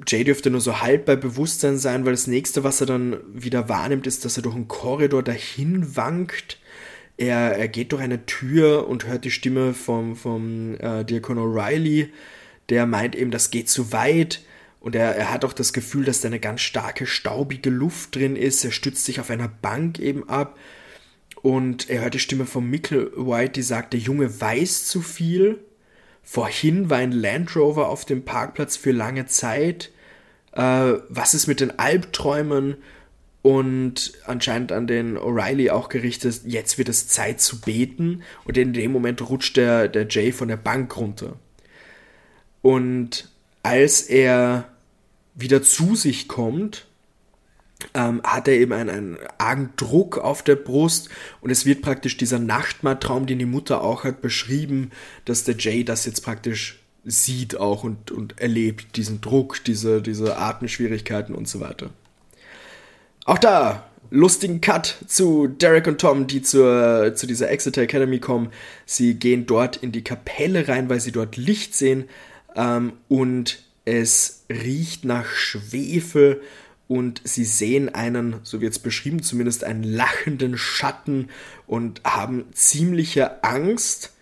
[0.09, 3.69] Jay dürfte nur so halb bei Bewusstsein sein, weil das nächste, was er dann wieder
[3.69, 6.59] wahrnimmt, ist, dass er durch einen Korridor dahin wankt.
[7.17, 12.09] Er, er geht durch eine Tür und hört die Stimme vom, vom äh, Diakon O'Reilly,
[12.69, 14.43] der meint eben, das geht zu weit.
[14.81, 18.37] Und er, er hat auch das Gefühl, dass da eine ganz starke, staubige Luft drin
[18.37, 18.65] ist.
[18.65, 20.59] Er stützt sich auf einer Bank eben ab.
[21.43, 25.59] Und er hört die Stimme von Mickle White, die sagt, der Junge weiß zu viel.
[26.23, 29.91] Vorhin war ein Land Rover auf dem Parkplatz für lange Zeit.
[30.53, 32.77] Äh, was ist mit den Albträumen?
[33.43, 38.23] Und anscheinend an den O'Reilly auch gerichtet, jetzt wird es Zeit zu beten.
[38.45, 41.37] Und in dem Moment rutscht der, der Jay von der Bank runter.
[42.63, 43.29] Und
[43.63, 44.69] als er
[45.35, 46.87] wieder zu sich kommt,
[47.95, 52.17] ähm, hat er eben einen, einen argen Druck auf der Brust und es wird praktisch
[52.17, 54.91] dieser Nachtmahltraum, den die Mutter auch hat, beschrieben,
[55.25, 60.37] dass der Jay das jetzt praktisch sieht auch und, und erlebt, diesen Druck, diese, diese
[60.37, 61.91] Atemschwierigkeiten und so weiter.
[63.25, 68.51] Auch da, lustigen Cut zu Derek und Tom, die zur, zu dieser Exeter Academy kommen.
[68.87, 72.09] Sie gehen dort in die Kapelle rein, weil sie dort Licht sehen
[72.59, 76.43] ähm, und es riecht nach Schwefel
[76.89, 81.29] und sie sehen einen, so wird es beschrieben, zumindest einen lachenden Schatten
[81.67, 84.13] und haben ziemliche Angst.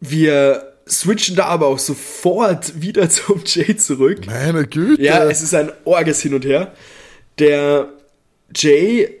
[0.00, 4.26] Wir switchen da aber auch sofort wieder zum Jay zurück.
[4.26, 5.00] Meine Güte.
[5.00, 6.74] Ja, es ist ein Orges hin und her.
[7.38, 7.88] Der
[8.54, 9.14] Jay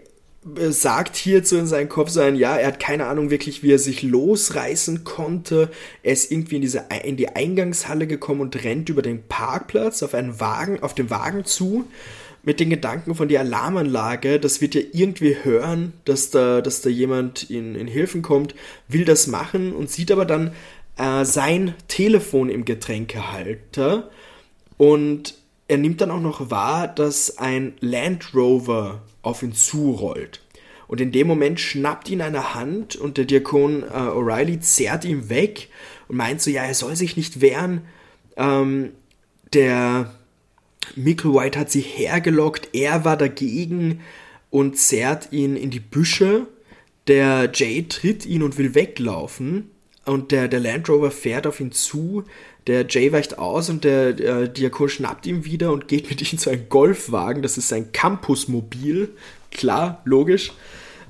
[0.70, 4.02] sagt hierzu in seinem Kopf sein, ja, er hat keine Ahnung wirklich, wie er sich
[4.02, 5.70] losreißen konnte.
[6.02, 10.14] Er ist irgendwie in diese in die Eingangshalle gekommen und rennt über den Parkplatz auf
[10.14, 11.86] einen Wagen, auf den Wagen zu
[12.42, 16.88] mit den Gedanken von der Alarmanlage, das wird ja irgendwie hören, dass da, dass da
[16.88, 18.54] jemand in, in Hilfen kommt,
[18.86, 20.52] will das machen und sieht aber dann
[20.96, 24.08] äh, sein Telefon im Getränkehalter
[24.78, 25.34] und
[25.68, 30.40] er nimmt dann auch noch wahr, dass ein Land Rover auf ihn zurollt.
[30.86, 35.28] Und in dem Moment schnappt ihn eine Hand und der Diakon äh, O'Reilly zerrt ihn
[35.28, 35.68] weg
[36.08, 37.82] und meint so, ja, er soll sich nicht wehren.
[38.36, 38.92] Ähm,
[39.52, 40.14] der
[40.96, 44.00] Michael White hat sie hergelockt, er war dagegen
[44.50, 46.46] und zerrt ihn in die Büsche.
[47.06, 49.70] Der Jay tritt ihn und will weglaufen
[50.04, 52.24] und der, der Land Rover fährt auf ihn zu.
[52.68, 56.38] Der Jay weicht aus und der, der Diakon schnappt ihn wieder und geht mit ihm
[56.38, 57.42] zu einem Golfwagen.
[57.42, 59.08] Das ist sein Campusmobil.
[59.50, 60.52] Klar, logisch.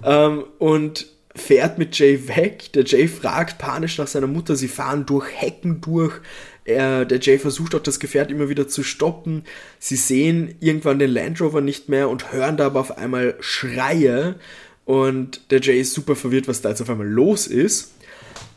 [0.04, 2.72] Ähm, und fährt mit Jay weg.
[2.72, 4.56] Der Jay fragt panisch nach seiner Mutter.
[4.56, 6.20] Sie fahren durch Hecken durch.
[6.64, 9.44] Er, der Jay versucht auch das Gefährt immer wieder zu stoppen.
[9.78, 14.36] Sie sehen irgendwann den Land Rover nicht mehr und hören da aber auf einmal Schreie.
[14.84, 17.94] Und der Jay ist super verwirrt, was da jetzt auf einmal los ist.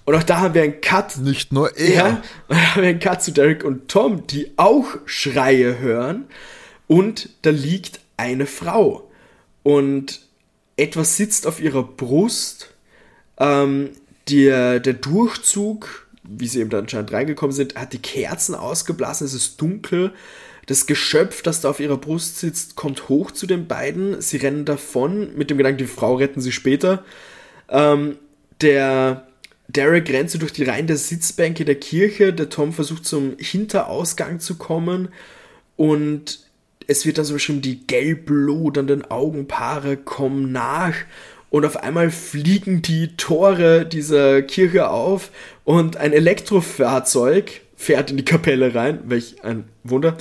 [0.06, 1.18] Und auch da haben wir einen Cut.
[1.18, 1.94] Nicht nur er.
[1.94, 6.26] Ja, und da haben wir einen Cut zu Derek und Tom, die auch Schreie hören.
[6.88, 9.10] Und da liegt eine Frau.
[9.64, 10.22] Und
[10.78, 12.74] etwas sitzt auf ihrer Brust.
[13.38, 13.92] Ähm,
[14.30, 19.26] der, der Durchzug, wie sie eben da anscheinend reingekommen sind, hat die Kerzen ausgeblasen.
[19.26, 20.14] Es ist dunkel.
[20.68, 24.22] Das Geschöpf, das da auf ihrer Brust sitzt, kommt hoch zu den beiden.
[24.22, 27.04] Sie rennen davon mit dem Gedanken, die Frau retten sie später.
[27.70, 28.18] Ähm,
[28.62, 29.28] der
[29.74, 32.34] Derek rennt durch die Reihen der Sitzbänke der Kirche.
[32.34, 35.10] Der Tom versucht zum Hinterausgang zu kommen.
[35.78, 36.40] Und
[36.88, 40.94] es wird dann so beschrieben, die gelb-lodernden Augenpaare kommen nach.
[41.50, 45.32] Und auf einmal fliegen die Tore dieser Kirche auf
[45.66, 50.18] und ein Elektrofahrzeug fährt in die Kapelle rein, welch ein Wunder,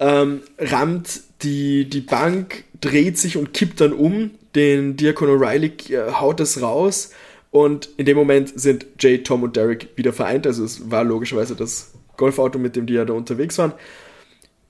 [0.00, 4.30] ähm, rammt die, die Bank, dreht sich und kippt dann um.
[4.54, 7.10] Den Diakon O'Reilly äh, haut es raus
[7.52, 10.46] und in dem Moment sind Jay, Tom und Derek wieder vereint.
[10.46, 13.74] Also es war logischerweise das Golfauto, mit dem die ja da unterwegs waren.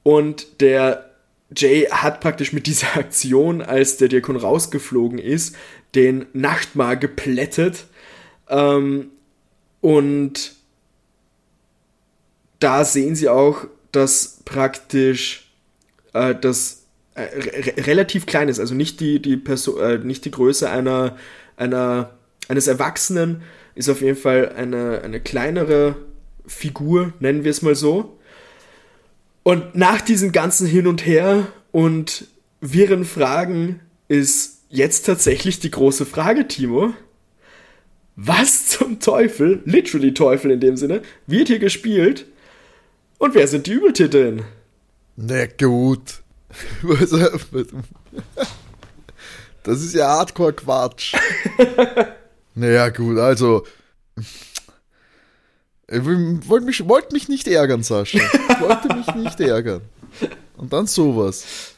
[0.02, 1.08] Und der
[1.56, 5.54] Jay hat praktisch mit dieser Aktion, als der Diakon rausgeflogen ist,
[5.94, 7.86] den Nachtmar geplättet.
[8.48, 9.10] Ähm,
[9.80, 10.54] und
[12.58, 15.52] da sehen sie auch, dass praktisch
[16.14, 16.82] äh, das
[17.14, 21.16] äh, re relativ klein ist, also nicht die, die, Perso äh, nicht die Größe einer,
[21.56, 22.10] einer
[22.48, 23.42] eines Erwachsenen
[23.74, 25.96] ist auf jeden Fall eine, eine kleinere
[26.46, 28.18] Figur, nennen wir es mal so.
[29.42, 32.26] Und nach diesem ganzen Hin und Her und
[32.60, 36.92] wirren Fragen ist jetzt tatsächlich die große Frage, Timo.
[38.14, 42.26] Was zum Teufel, literally Teufel in dem Sinne, wird hier gespielt?
[43.18, 44.42] Und wer sind die Übeltiteln?
[45.16, 46.22] Na gut.
[49.62, 51.14] Das ist ja Hardcore-Quatsch.
[52.54, 53.66] Naja, gut, also.
[55.88, 58.18] Ich wollte mich, wollt mich nicht ärgern, Sascha.
[58.18, 59.82] Ich wollte mich nicht ärgern.
[60.56, 61.74] Und dann sowas.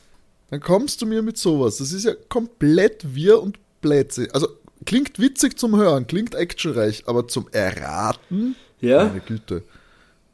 [0.51, 1.79] Dann kommst du mir mit sowas.
[1.79, 4.29] Das ist ja komplett wir und Plätze.
[4.33, 4.49] Also
[4.85, 8.55] klingt witzig zum Hören, klingt actionreich, aber zum Erraten?
[8.81, 9.07] Ja.
[9.07, 9.63] Meine Güte.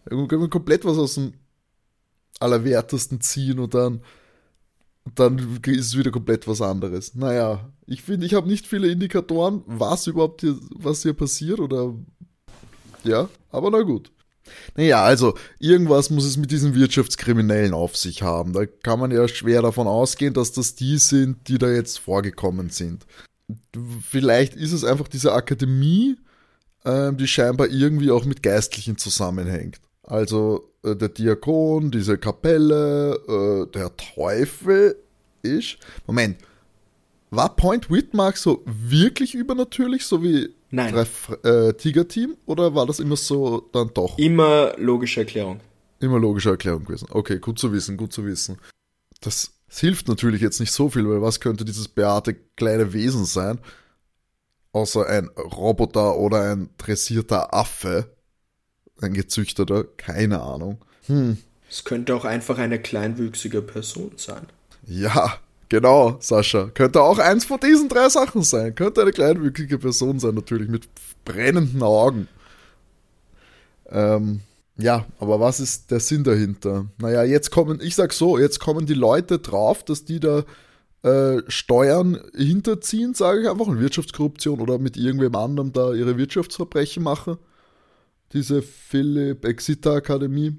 [0.04, 1.34] Da können wir komplett was aus dem
[2.38, 4.02] Allerwertesten ziehen und dann
[5.14, 7.14] dann ist es wieder komplett was anderes.
[7.14, 11.94] Naja, ich finde, ich habe nicht viele Indikatoren, was überhaupt hier, was hier passiert oder
[13.04, 14.10] ja, aber na gut.
[14.76, 18.52] Naja, also irgendwas muss es mit diesen Wirtschaftskriminellen auf sich haben.
[18.52, 22.70] Da kann man ja schwer davon ausgehen, dass das die sind, die da jetzt vorgekommen
[22.70, 23.06] sind.
[24.02, 26.16] Vielleicht ist es einfach diese Akademie,
[26.84, 29.80] äh, die scheinbar irgendwie auch mit Geistlichen zusammenhängt.
[30.02, 34.96] Also äh, der Diakon, diese Kapelle, äh, der Teufel
[35.42, 35.78] ist.
[36.06, 36.38] Moment.
[37.30, 40.94] War Point Whitmark so wirklich übernatürlich, so wie Nein.
[40.94, 42.36] Drei, äh, Tiger-Team?
[42.46, 44.18] Oder war das immer so dann doch?
[44.18, 45.60] Immer logische Erklärung.
[45.98, 47.08] Immer logische Erklärung gewesen.
[47.10, 48.56] Okay, gut zu wissen, gut zu wissen.
[49.20, 53.24] Das, das hilft natürlich jetzt nicht so viel, weil was könnte dieses beate kleine Wesen
[53.24, 53.60] sein?
[54.72, 58.16] Außer ein Roboter oder ein dressierter Affe
[59.00, 60.78] ein gezüchteter, keine Ahnung.
[61.06, 61.38] Hm.
[61.68, 64.46] Es könnte auch einfach eine kleinwüchsige Person sein.
[64.86, 65.38] Ja,
[65.70, 66.68] Genau, Sascha.
[66.74, 68.74] Könnte auch eins von diesen drei Sachen sein.
[68.74, 70.88] Könnte eine kleinwüchsige Person sein, natürlich, mit
[71.24, 72.26] brennenden Augen.
[73.88, 74.40] Ähm,
[74.76, 76.86] ja, aber was ist der Sinn dahinter?
[76.98, 80.42] Naja, jetzt kommen, ich sag so, jetzt kommen die Leute drauf, dass die da
[81.04, 87.02] äh, Steuern hinterziehen, sage ich einfach, in Wirtschaftskorruption oder mit irgendwem anderem da ihre Wirtschaftsverbrechen
[87.02, 87.38] machen.
[88.32, 90.56] Diese Philipp Exita Akademie.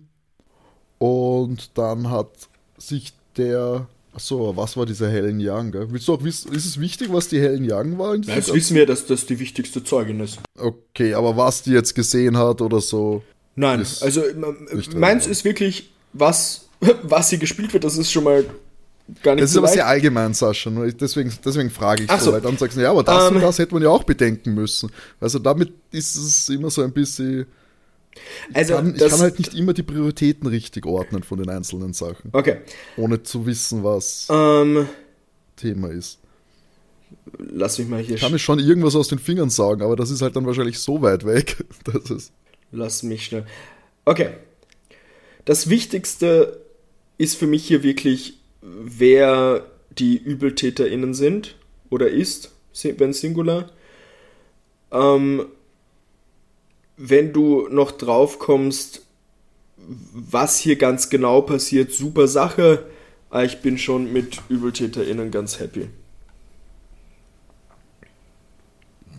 [0.98, 5.72] Und dann hat sich der Achso, was war diese Helen Young?
[5.72, 5.88] Gell?
[5.90, 8.16] Willst du auch wissen, ist es wichtig, was die Helen Young war?
[8.16, 10.40] Ja, jetzt wissen wir, dass das die wichtigste Zeugin ist.
[10.58, 13.24] Okay, aber was die jetzt gesehen hat oder so.
[13.56, 14.22] Nein, also
[14.96, 16.68] meins ist wirklich, was,
[17.04, 18.44] was sie gespielt wird, das ist schon mal
[19.24, 20.70] gar nicht Das ist aber sehr allgemein, Sascha.
[21.00, 23.42] Deswegen, deswegen frage ich Ach so, weil dann sagst du, ja, aber das um, und
[23.42, 23.48] ähm.
[23.48, 24.92] das hätte man ja auch bedenken müssen.
[25.22, 27.46] Also damit ist es immer so ein bisschen
[28.54, 31.94] also, ich, kann, ich kann halt nicht immer die Prioritäten richtig ordnen von den einzelnen
[31.94, 32.30] Sachen.
[32.34, 32.58] Okay.
[32.98, 34.88] Ohne zu wissen, was ähm,
[35.56, 36.20] Thema ist.
[37.38, 38.16] Lass mich mal hier.
[38.16, 40.80] Ich kann mir schon irgendwas aus den Fingern sagen, aber das ist halt dann wahrscheinlich
[40.80, 41.64] so weit weg.
[41.86, 42.32] Dass es
[42.72, 43.46] Lass mich schnell.
[44.06, 44.30] Okay.
[45.46, 46.62] Das Wichtigste
[47.18, 49.66] ist für mich hier wirklich, wer
[49.98, 51.56] die ÜbeltäterInnen sind
[51.90, 52.52] oder ist,
[52.98, 53.70] wenn Singular.
[54.92, 55.46] Ähm,
[57.02, 59.02] wenn du noch drauf kommst,
[59.78, 62.86] was hier ganz genau passiert, super Sache.
[63.30, 65.90] Aber ich bin schon mit ÜbeltäterInnen ganz happy.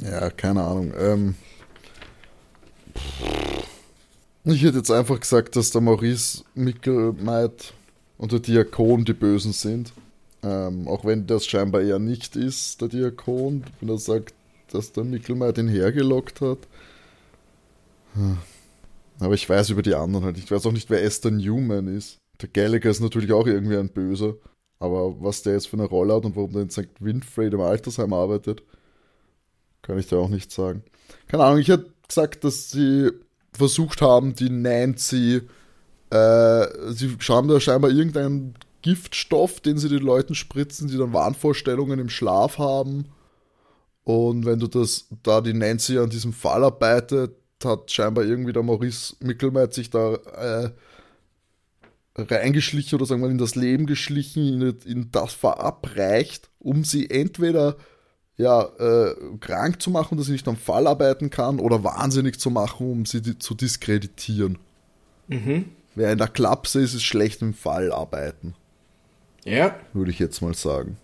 [0.00, 0.92] Ja, keine Ahnung.
[0.98, 1.34] Ähm
[4.44, 7.72] ich hätte jetzt einfach gesagt, dass der Maurice Mickelmeit
[8.18, 9.92] und der Diakon die Bösen sind.
[10.44, 14.34] Ähm, auch wenn das scheinbar eher nicht ist, der Diakon, wenn er sagt,
[14.72, 16.58] dass der Mickelmeit ihn hergelockt hat.
[19.20, 20.38] Aber ich weiß über die anderen halt.
[20.38, 22.18] Ich weiß auch nicht, wer Esther Newman ist.
[22.40, 24.34] Der Gallagher ist natürlich auch irgendwie ein Böser.
[24.78, 26.88] Aber was der jetzt für eine Rolle hat und warum der in St.
[26.98, 28.64] Winfried im Altersheim arbeitet,
[29.80, 30.82] kann ich da auch nicht sagen.
[31.28, 33.10] Keine Ahnung, ich hätte gesagt, dass sie
[33.52, 35.42] versucht haben, die Nancy,
[36.10, 42.00] äh, sie schauen da scheinbar irgendeinen Giftstoff, den sie den Leuten spritzen, die dann Wahnvorstellungen
[42.00, 43.06] im Schlaf haben.
[44.04, 48.62] Und wenn du das, da die Nancy an diesem Fall arbeitet, hat scheinbar irgendwie der
[48.62, 50.70] Maurice Mickelmeit sich da äh,
[52.16, 57.76] reingeschlichen oder sagen wir in das Leben geschlichen, in, in das verabreicht, um sie entweder
[58.36, 62.50] ja, äh, krank zu machen, dass sie nicht am Fall arbeiten kann, oder wahnsinnig zu
[62.50, 64.58] machen, um sie die, zu diskreditieren.
[65.28, 65.66] Mhm.
[65.94, 68.54] Wer in der Klapse ist, ist schlecht im Fall arbeiten.
[69.44, 69.76] Ja.
[69.92, 70.96] Würde ich jetzt mal sagen.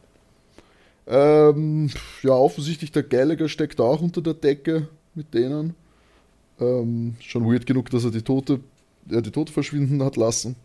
[1.06, 1.90] Ähm,
[2.22, 5.74] ja, offensichtlich der Gallagher steckt auch unter der Decke mit denen.
[6.60, 8.60] Ähm, schon weird genug, dass er die Tote,
[9.10, 10.56] ja, die Tote verschwinden hat lassen.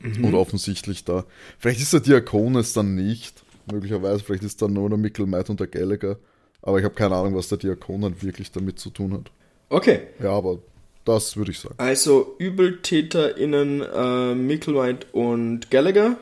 [0.00, 0.24] Mhm.
[0.24, 1.24] Und offensichtlich da.
[1.58, 3.42] Vielleicht ist der Diakones dann nicht.
[3.70, 6.16] Möglicherweise, vielleicht ist dann nur der Mickelmeit und der Gallagher.
[6.62, 9.30] Aber ich habe keine Ahnung, was der Diakon dann wirklich damit zu tun hat.
[9.68, 10.00] Okay.
[10.22, 10.58] Ja, aber
[11.04, 11.74] das würde ich sagen.
[11.78, 16.16] Also ÜbeltäterInnen äh, Mickelmeit und Gallagher.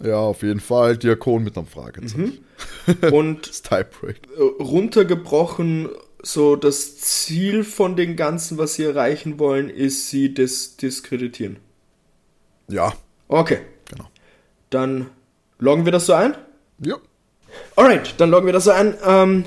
[0.00, 0.96] Ja, auf jeden Fall.
[0.96, 2.22] Diakon mit einem Fragezeichen.
[2.22, 2.38] Mhm.
[3.12, 3.50] Und
[4.60, 5.88] runtergebrochen
[6.22, 11.58] so das Ziel von dem Ganzen, was sie erreichen wollen, ist, sie dis diskreditieren.
[12.68, 12.92] Ja.
[13.28, 13.60] Okay.
[13.90, 14.08] Genau.
[14.70, 15.10] Dann
[15.58, 16.36] loggen wir das so ein?
[16.80, 16.96] Ja.
[17.76, 18.96] Alright, dann loggen wir das so ein.
[19.04, 19.44] Ähm,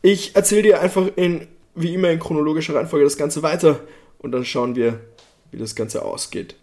[0.00, 3.80] ich erzähle dir einfach in, wie immer in chronologischer Reihenfolge das Ganze weiter
[4.18, 5.00] und dann schauen wir,
[5.50, 6.56] wie das Ganze ausgeht.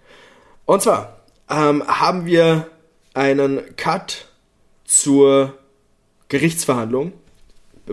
[0.66, 2.68] Und zwar ähm, haben wir
[3.14, 4.28] einen Cut
[4.86, 5.58] zur
[6.28, 7.14] Gerichtsverhandlung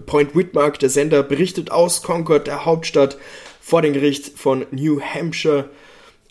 [0.05, 3.18] Point Whitmark, der Sender, berichtet aus Concord, der Hauptstadt,
[3.61, 5.70] vor dem Gericht von New Hampshire.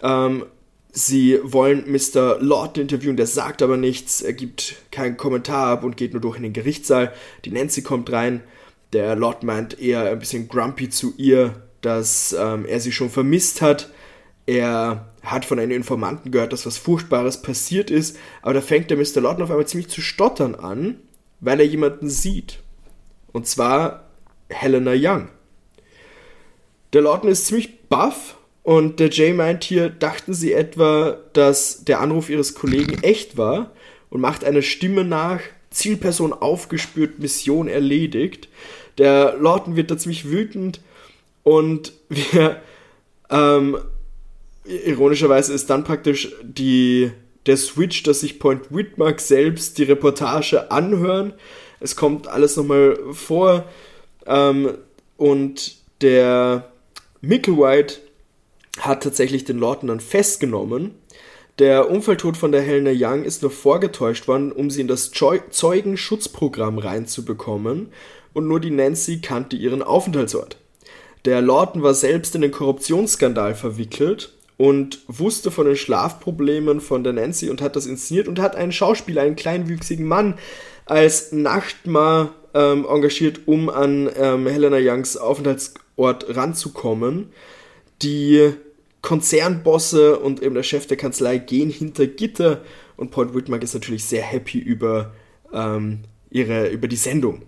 [0.02, 0.46] Ähm,
[0.92, 2.38] sie wollen Mr.
[2.40, 6.38] Lord interviewen, der sagt aber nichts, er gibt keinen Kommentar ab und geht nur durch
[6.38, 7.12] in den Gerichtssaal.
[7.44, 8.42] Die Nancy kommt rein,
[8.94, 13.62] der Lord meint eher ein bisschen grumpy zu ihr, dass ähm, er sie schon vermisst
[13.62, 13.90] hat.
[14.46, 18.98] Er hat von einem Informanten gehört, dass was Furchtbares passiert ist, aber da fängt der
[18.98, 19.22] Mr.
[19.22, 21.00] Lawton auf einmal ziemlich zu stottern an,
[21.42, 22.60] weil er jemanden sieht.
[23.36, 24.06] Und zwar
[24.48, 25.28] Helena Young.
[26.94, 32.00] Der Lawton ist ziemlich baff und der Jay meint hier, dachten sie etwa, dass der
[32.00, 33.74] Anruf ihres Kollegen echt war
[34.10, 38.48] und macht eine Stimme nach, Zielperson aufgespürt, Mission erledigt.
[39.00, 40.80] Der Lawton wird da ziemlich wütend
[41.44, 42.62] und wir,
[43.30, 43.78] ähm,
[44.64, 47.12] ironischerweise ist dann praktisch die,
[47.48, 51.34] der Switch, dass sich Point Whitmark selbst die Reportage anhören
[51.86, 53.66] es kommt alles nochmal vor.
[54.26, 54.78] Ähm,
[55.18, 56.72] und der
[57.22, 58.00] Micklewhite
[58.80, 60.96] hat tatsächlich den Lawton dann festgenommen,
[61.58, 66.80] Der Unfalltod von der Helena Young ist nur vorgetäuscht worden, um sie in das Zeugenschutzprogramm
[66.80, 67.94] reinzubekommen
[68.34, 70.58] und nur die Nancy kannte ihren Aufenthaltsort.
[71.24, 77.14] Der Lawton war selbst in den Korruptionsskandal verwickelt und wusste von den Schlafproblemen von der
[77.14, 80.36] Nancy und hat das inszeniert und hat einen Schauspieler, einen kleinwüchsigen Mann,
[80.86, 87.32] als Nachtmar ähm, engagiert, um an ähm, Helena Youngs Aufenthaltsort ranzukommen.
[88.02, 88.54] Die
[89.02, 92.62] Konzernbosse und eben der Chef der Kanzlei gehen hinter Gitter
[92.98, 95.14] und Paul Whitmark ist natürlich sehr happy über,
[95.54, 97.44] ähm, ihre, über die Sendung.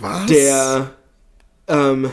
[0.00, 0.26] Was?
[0.26, 0.92] Der,
[1.68, 2.10] ähm,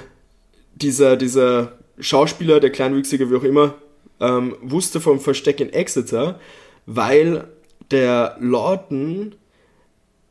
[0.76, 3.76] dieser, dieser Schauspieler, der Kleinwüchsige, wie auch immer,
[4.20, 6.40] ähm, wusste vom Versteck in Exeter,
[6.86, 7.48] weil
[7.92, 9.36] der Lawton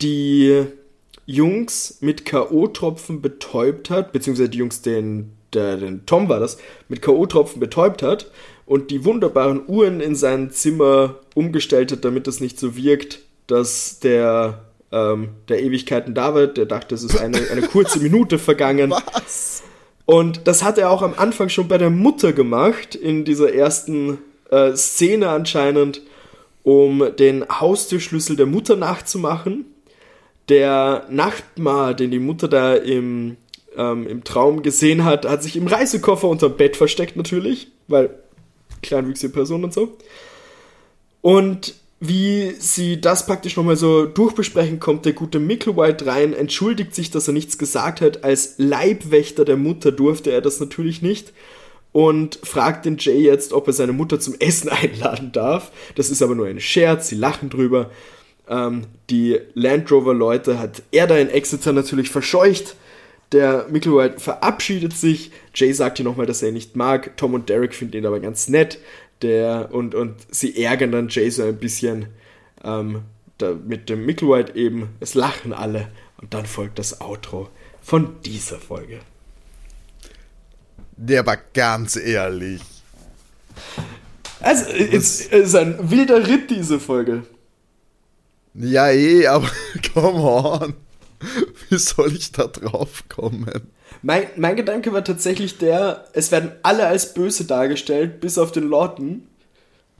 [0.03, 0.67] die
[1.27, 7.03] Jungs mit K.O.-Tropfen betäubt hat, beziehungsweise die Jungs, den, der, den Tom war das, mit
[7.03, 8.31] K.O.-Tropfen betäubt hat
[8.67, 14.01] und die wunderbaren Uhren in sein Zimmer umgestellt hat, damit es nicht so wirkt, dass
[14.01, 16.57] der, ähm, der Ewigkeiten da wird.
[16.57, 18.91] Der dachte, es ist eine, eine kurze Minute vergangen.
[18.91, 19.63] Was?
[20.07, 24.19] Und das hat er auch am Anfang schon bei der Mutter gemacht, in dieser ersten
[24.51, 26.03] äh, Szene anscheinend,
[26.63, 29.65] um den Haustürschlüssel der Mutter nachzumachen.
[30.51, 33.37] Der Nachtmar, den die Mutter da im,
[33.77, 38.11] ähm, im Traum gesehen hat, hat sich im Reisekoffer unterm Bett versteckt natürlich, weil
[38.83, 39.97] kleinwüchsige Person und so.
[41.23, 47.11] Und wie sie das praktisch nochmal so durchbesprechen, kommt der gute Micklewhite rein, entschuldigt sich,
[47.11, 48.25] dass er nichts gesagt hat.
[48.25, 51.33] Als Leibwächter der Mutter durfte er das natürlich nicht
[51.93, 55.71] und fragt den Jay jetzt, ob er seine Mutter zum Essen einladen darf.
[55.95, 57.91] Das ist aber nur ein Scherz, sie lachen drüber.
[58.51, 62.77] Ähm, die Land Rover-Leute hat er da in Exeter natürlich verscheucht.
[63.33, 65.31] Der Micklewhite verabschiedet sich.
[65.55, 67.17] Jay sagt hier nochmal, dass er ihn nicht mag.
[67.17, 68.79] Tom und Derek finden ihn aber ganz nett
[69.23, 72.07] der und, und sie ärgern dann Jay so ein bisschen
[72.65, 73.03] ähm,
[73.39, 74.91] da, mit dem Micklewhite eben.
[75.01, 75.89] Es lachen alle
[76.21, 77.49] und dann folgt das Outro
[77.83, 79.01] von dieser Folge.
[80.97, 82.61] Der war ganz ehrlich.
[84.41, 87.23] Also, es ist ein wilder Ritt, diese Folge.
[88.55, 89.51] Ja, eh, aber
[89.95, 90.75] come on.
[91.69, 93.69] Wie soll ich da drauf kommen?
[94.03, 98.69] Mein, mein Gedanke war tatsächlich der, es werden alle als böse dargestellt, bis auf den
[98.69, 99.27] Lawton.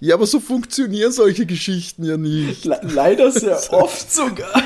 [0.01, 2.65] Ja, aber so funktionieren solche Geschichten ja nicht.
[2.65, 4.63] Le leider sehr oft sogar.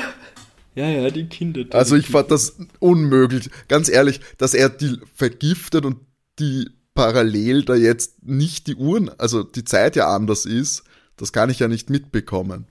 [0.75, 1.65] Ja, ja, die Kinder.
[1.65, 3.49] Die Also ich fand das unmöglich.
[3.67, 5.97] Ganz ehrlich, dass er die vergiftet und
[6.39, 10.83] die parallel da jetzt nicht die Uhren, also die Zeit ja anders ist,
[11.17, 12.65] das kann ich ja nicht mitbekommen.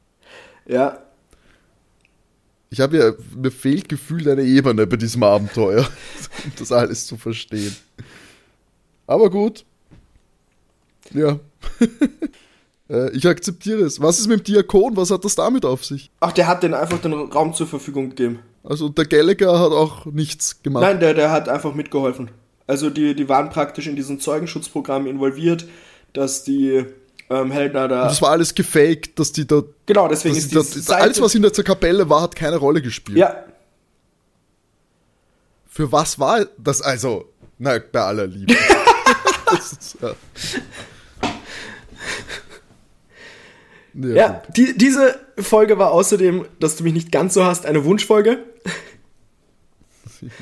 [0.66, 1.03] Ja,
[2.74, 5.86] Ich habe ja, mir fehlt gefühlt eine Ebene bei diesem Abenteuer,
[6.44, 7.76] um das alles zu verstehen.
[9.06, 9.64] Aber gut.
[11.12, 11.38] Ja.
[12.86, 13.98] Äh, ich akzeptiere es.
[14.02, 14.94] Was ist mit dem Diakon?
[14.94, 16.10] Was hat das damit auf sich?
[16.20, 18.40] ach, der hat denen einfach den Raum zur Verfügung gegeben.
[18.62, 20.82] Also der Gallagher hat auch nichts gemacht.
[20.82, 22.30] Nein, der, der hat einfach mitgeholfen.
[22.66, 25.66] Also die, die waren praktisch in diesem Zeugenschutzprogramm involviert,
[26.12, 26.84] dass die
[27.30, 28.04] ähm, Helena da.
[28.04, 29.62] Das war alles gefaked, dass die da.
[29.86, 33.18] genau, deswegen ist die da alles, was in der Kapelle war, hat keine Rolle gespielt.
[33.18, 33.44] Ja,
[35.68, 36.82] Für was war das?
[36.82, 38.54] Also, na, bei aller Liebe.
[39.52, 40.14] ist, ja.
[43.94, 47.84] Ja, ja die, diese Folge war außerdem, dass du mich nicht ganz so hast, eine
[47.84, 48.44] Wunschfolge.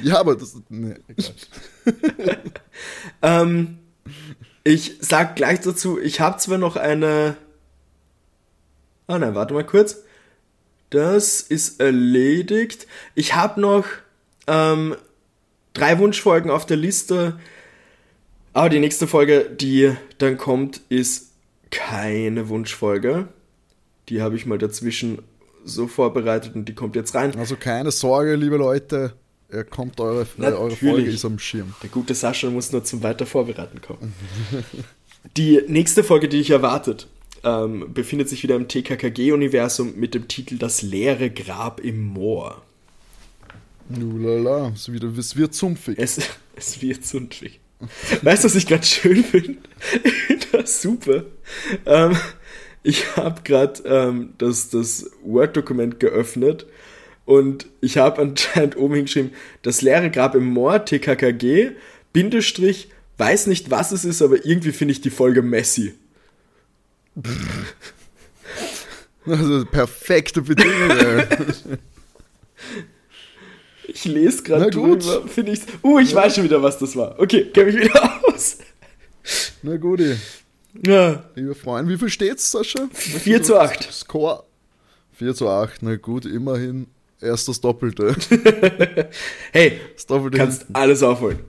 [0.03, 0.57] ja, aber das.
[0.69, 1.33] Nee, egal.
[3.23, 3.79] Ähm,
[4.65, 7.37] ich sag gleich dazu, ich habe zwar noch eine.
[9.07, 10.03] Ah nein, warte mal kurz.
[10.91, 12.87] Das ist erledigt.
[13.15, 13.87] Ich habe noch
[14.47, 14.95] ähm,
[15.73, 17.39] drei Wunschfolgen auf der Liste.
[18.53, 21.33] Aber die nächste Folge, die dann kommt, ist
[21.71, 23.29] keine Wunschfolge.
[24.09, 25.23] Die habe ich mal dazwischen
[25.65, 27.35] so vorbereitet und die kommt jetzt rein.
[27.39, 29.15] Also keine Sorge, liebe Leute.
[29.53, 30.71] Er kommt eure, eure.
[30.71, 31.75] Folge ist am Schirm.
[31.83, 34.15] Der gute Sascha muss nur zum weiter Vorbereiten kommen.
[35.37, 37.07] die nächste Folge, die ich erwartet,
[37.45, 42.63] ähm, befindet sich wieder im TKKG-Universum mit dem Titel Das leere Grab im Moor.
[43.91, 45.99] Nulala, es wird, es wird sumpfig.
[45.99, 46.19] Es,
[46.57, 47.61] es wird zunfig.
[48.23, 49.59] Weißt du, was ich gerade schön finde?
[50.53, 51.25] das super.
[51.85, 52.17] Ähm,
[52.83, 56.65] ich habe gerade ähm, das, das Word-Dokument geöffnet
[57.39, 61.73] und ich habe anscheinend oben hingeschrieben, das leere Grab im Moor, TKKG,
[62.13, 65.95] Bindestrich, weiß nicht, was es ist, aber irgendwie finde ich die Folge messy.
[69.25, 71.25] Also perfekte Bedingungen.
[73.87, 75.05] Ich lese gerade Na gut.
[75.05, 75.67] drüber, finde ich's.
[75.83, 77.19] Uh, ich weiß schon wieder, was das war.
[77.19, 78.59] Okay, kenne mich wieder aus.
[79.63, 80.01] Na gut.
[80.87, 81.25] Ja.
[81.35, 82.89] Liebe Freunde, wie viel steht's, Sascha?
[82.93, 83.93] 4 zu 8.
[83.93, 84.45] Score
[85.23, 86.87] 4 zu 8, na gut, immerhin
[87.23, 88.15] erst das Doppelte.
[89.53, 91.41] Hey, Das Doppelte kannst alles aufholen.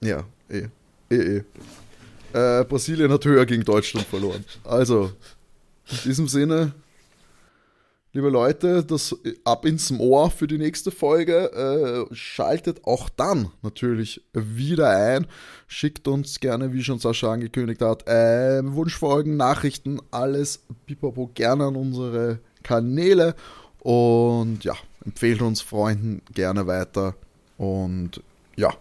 [0.00, 0.66] Ja, eh.
[1.10, 1.42] Eh, eh.
[2.32, 4.44] Äh, Brasilien hat höher gegen Deutschland verloren.
[4.64, 5.12] Also,
[5.90, 6.72] in diesem Sinne,
[8.12, 12.08] liebe Leute, das ab ins Ohr für die nächste Folge.
[12.10, 15.26] Äh, schaltet auch dann natürlich wieder ein.
[15.66, 21.76] Schickt uns gerne, wie schon Sascha angekündigt hat, äh, Wunschfolgen, Nachrichten, alles pipapo gerne an
[21.76, 23.34] unsere Kanäle.
[23.82, 24.74] Und ja,
[25.04, 27.14] empfehlt uns Freunden gerne weiter.
[27.58, 28.22] Und
[28.56, 28.74] ja,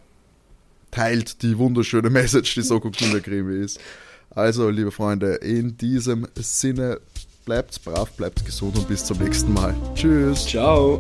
[0.92, 3.80] teilt die wunderschöne Message, die Soko Kinderkrimi ist.
[4.30, 7.02] Also, liebe Freunde, in diesem Sinne,
[7.46, 9.76] bleibt's brav, bleibt gesund und bis zum nächsten Mal.
[9.96, 10.46] Tschüss.
[10.46, 11.00] Ciao.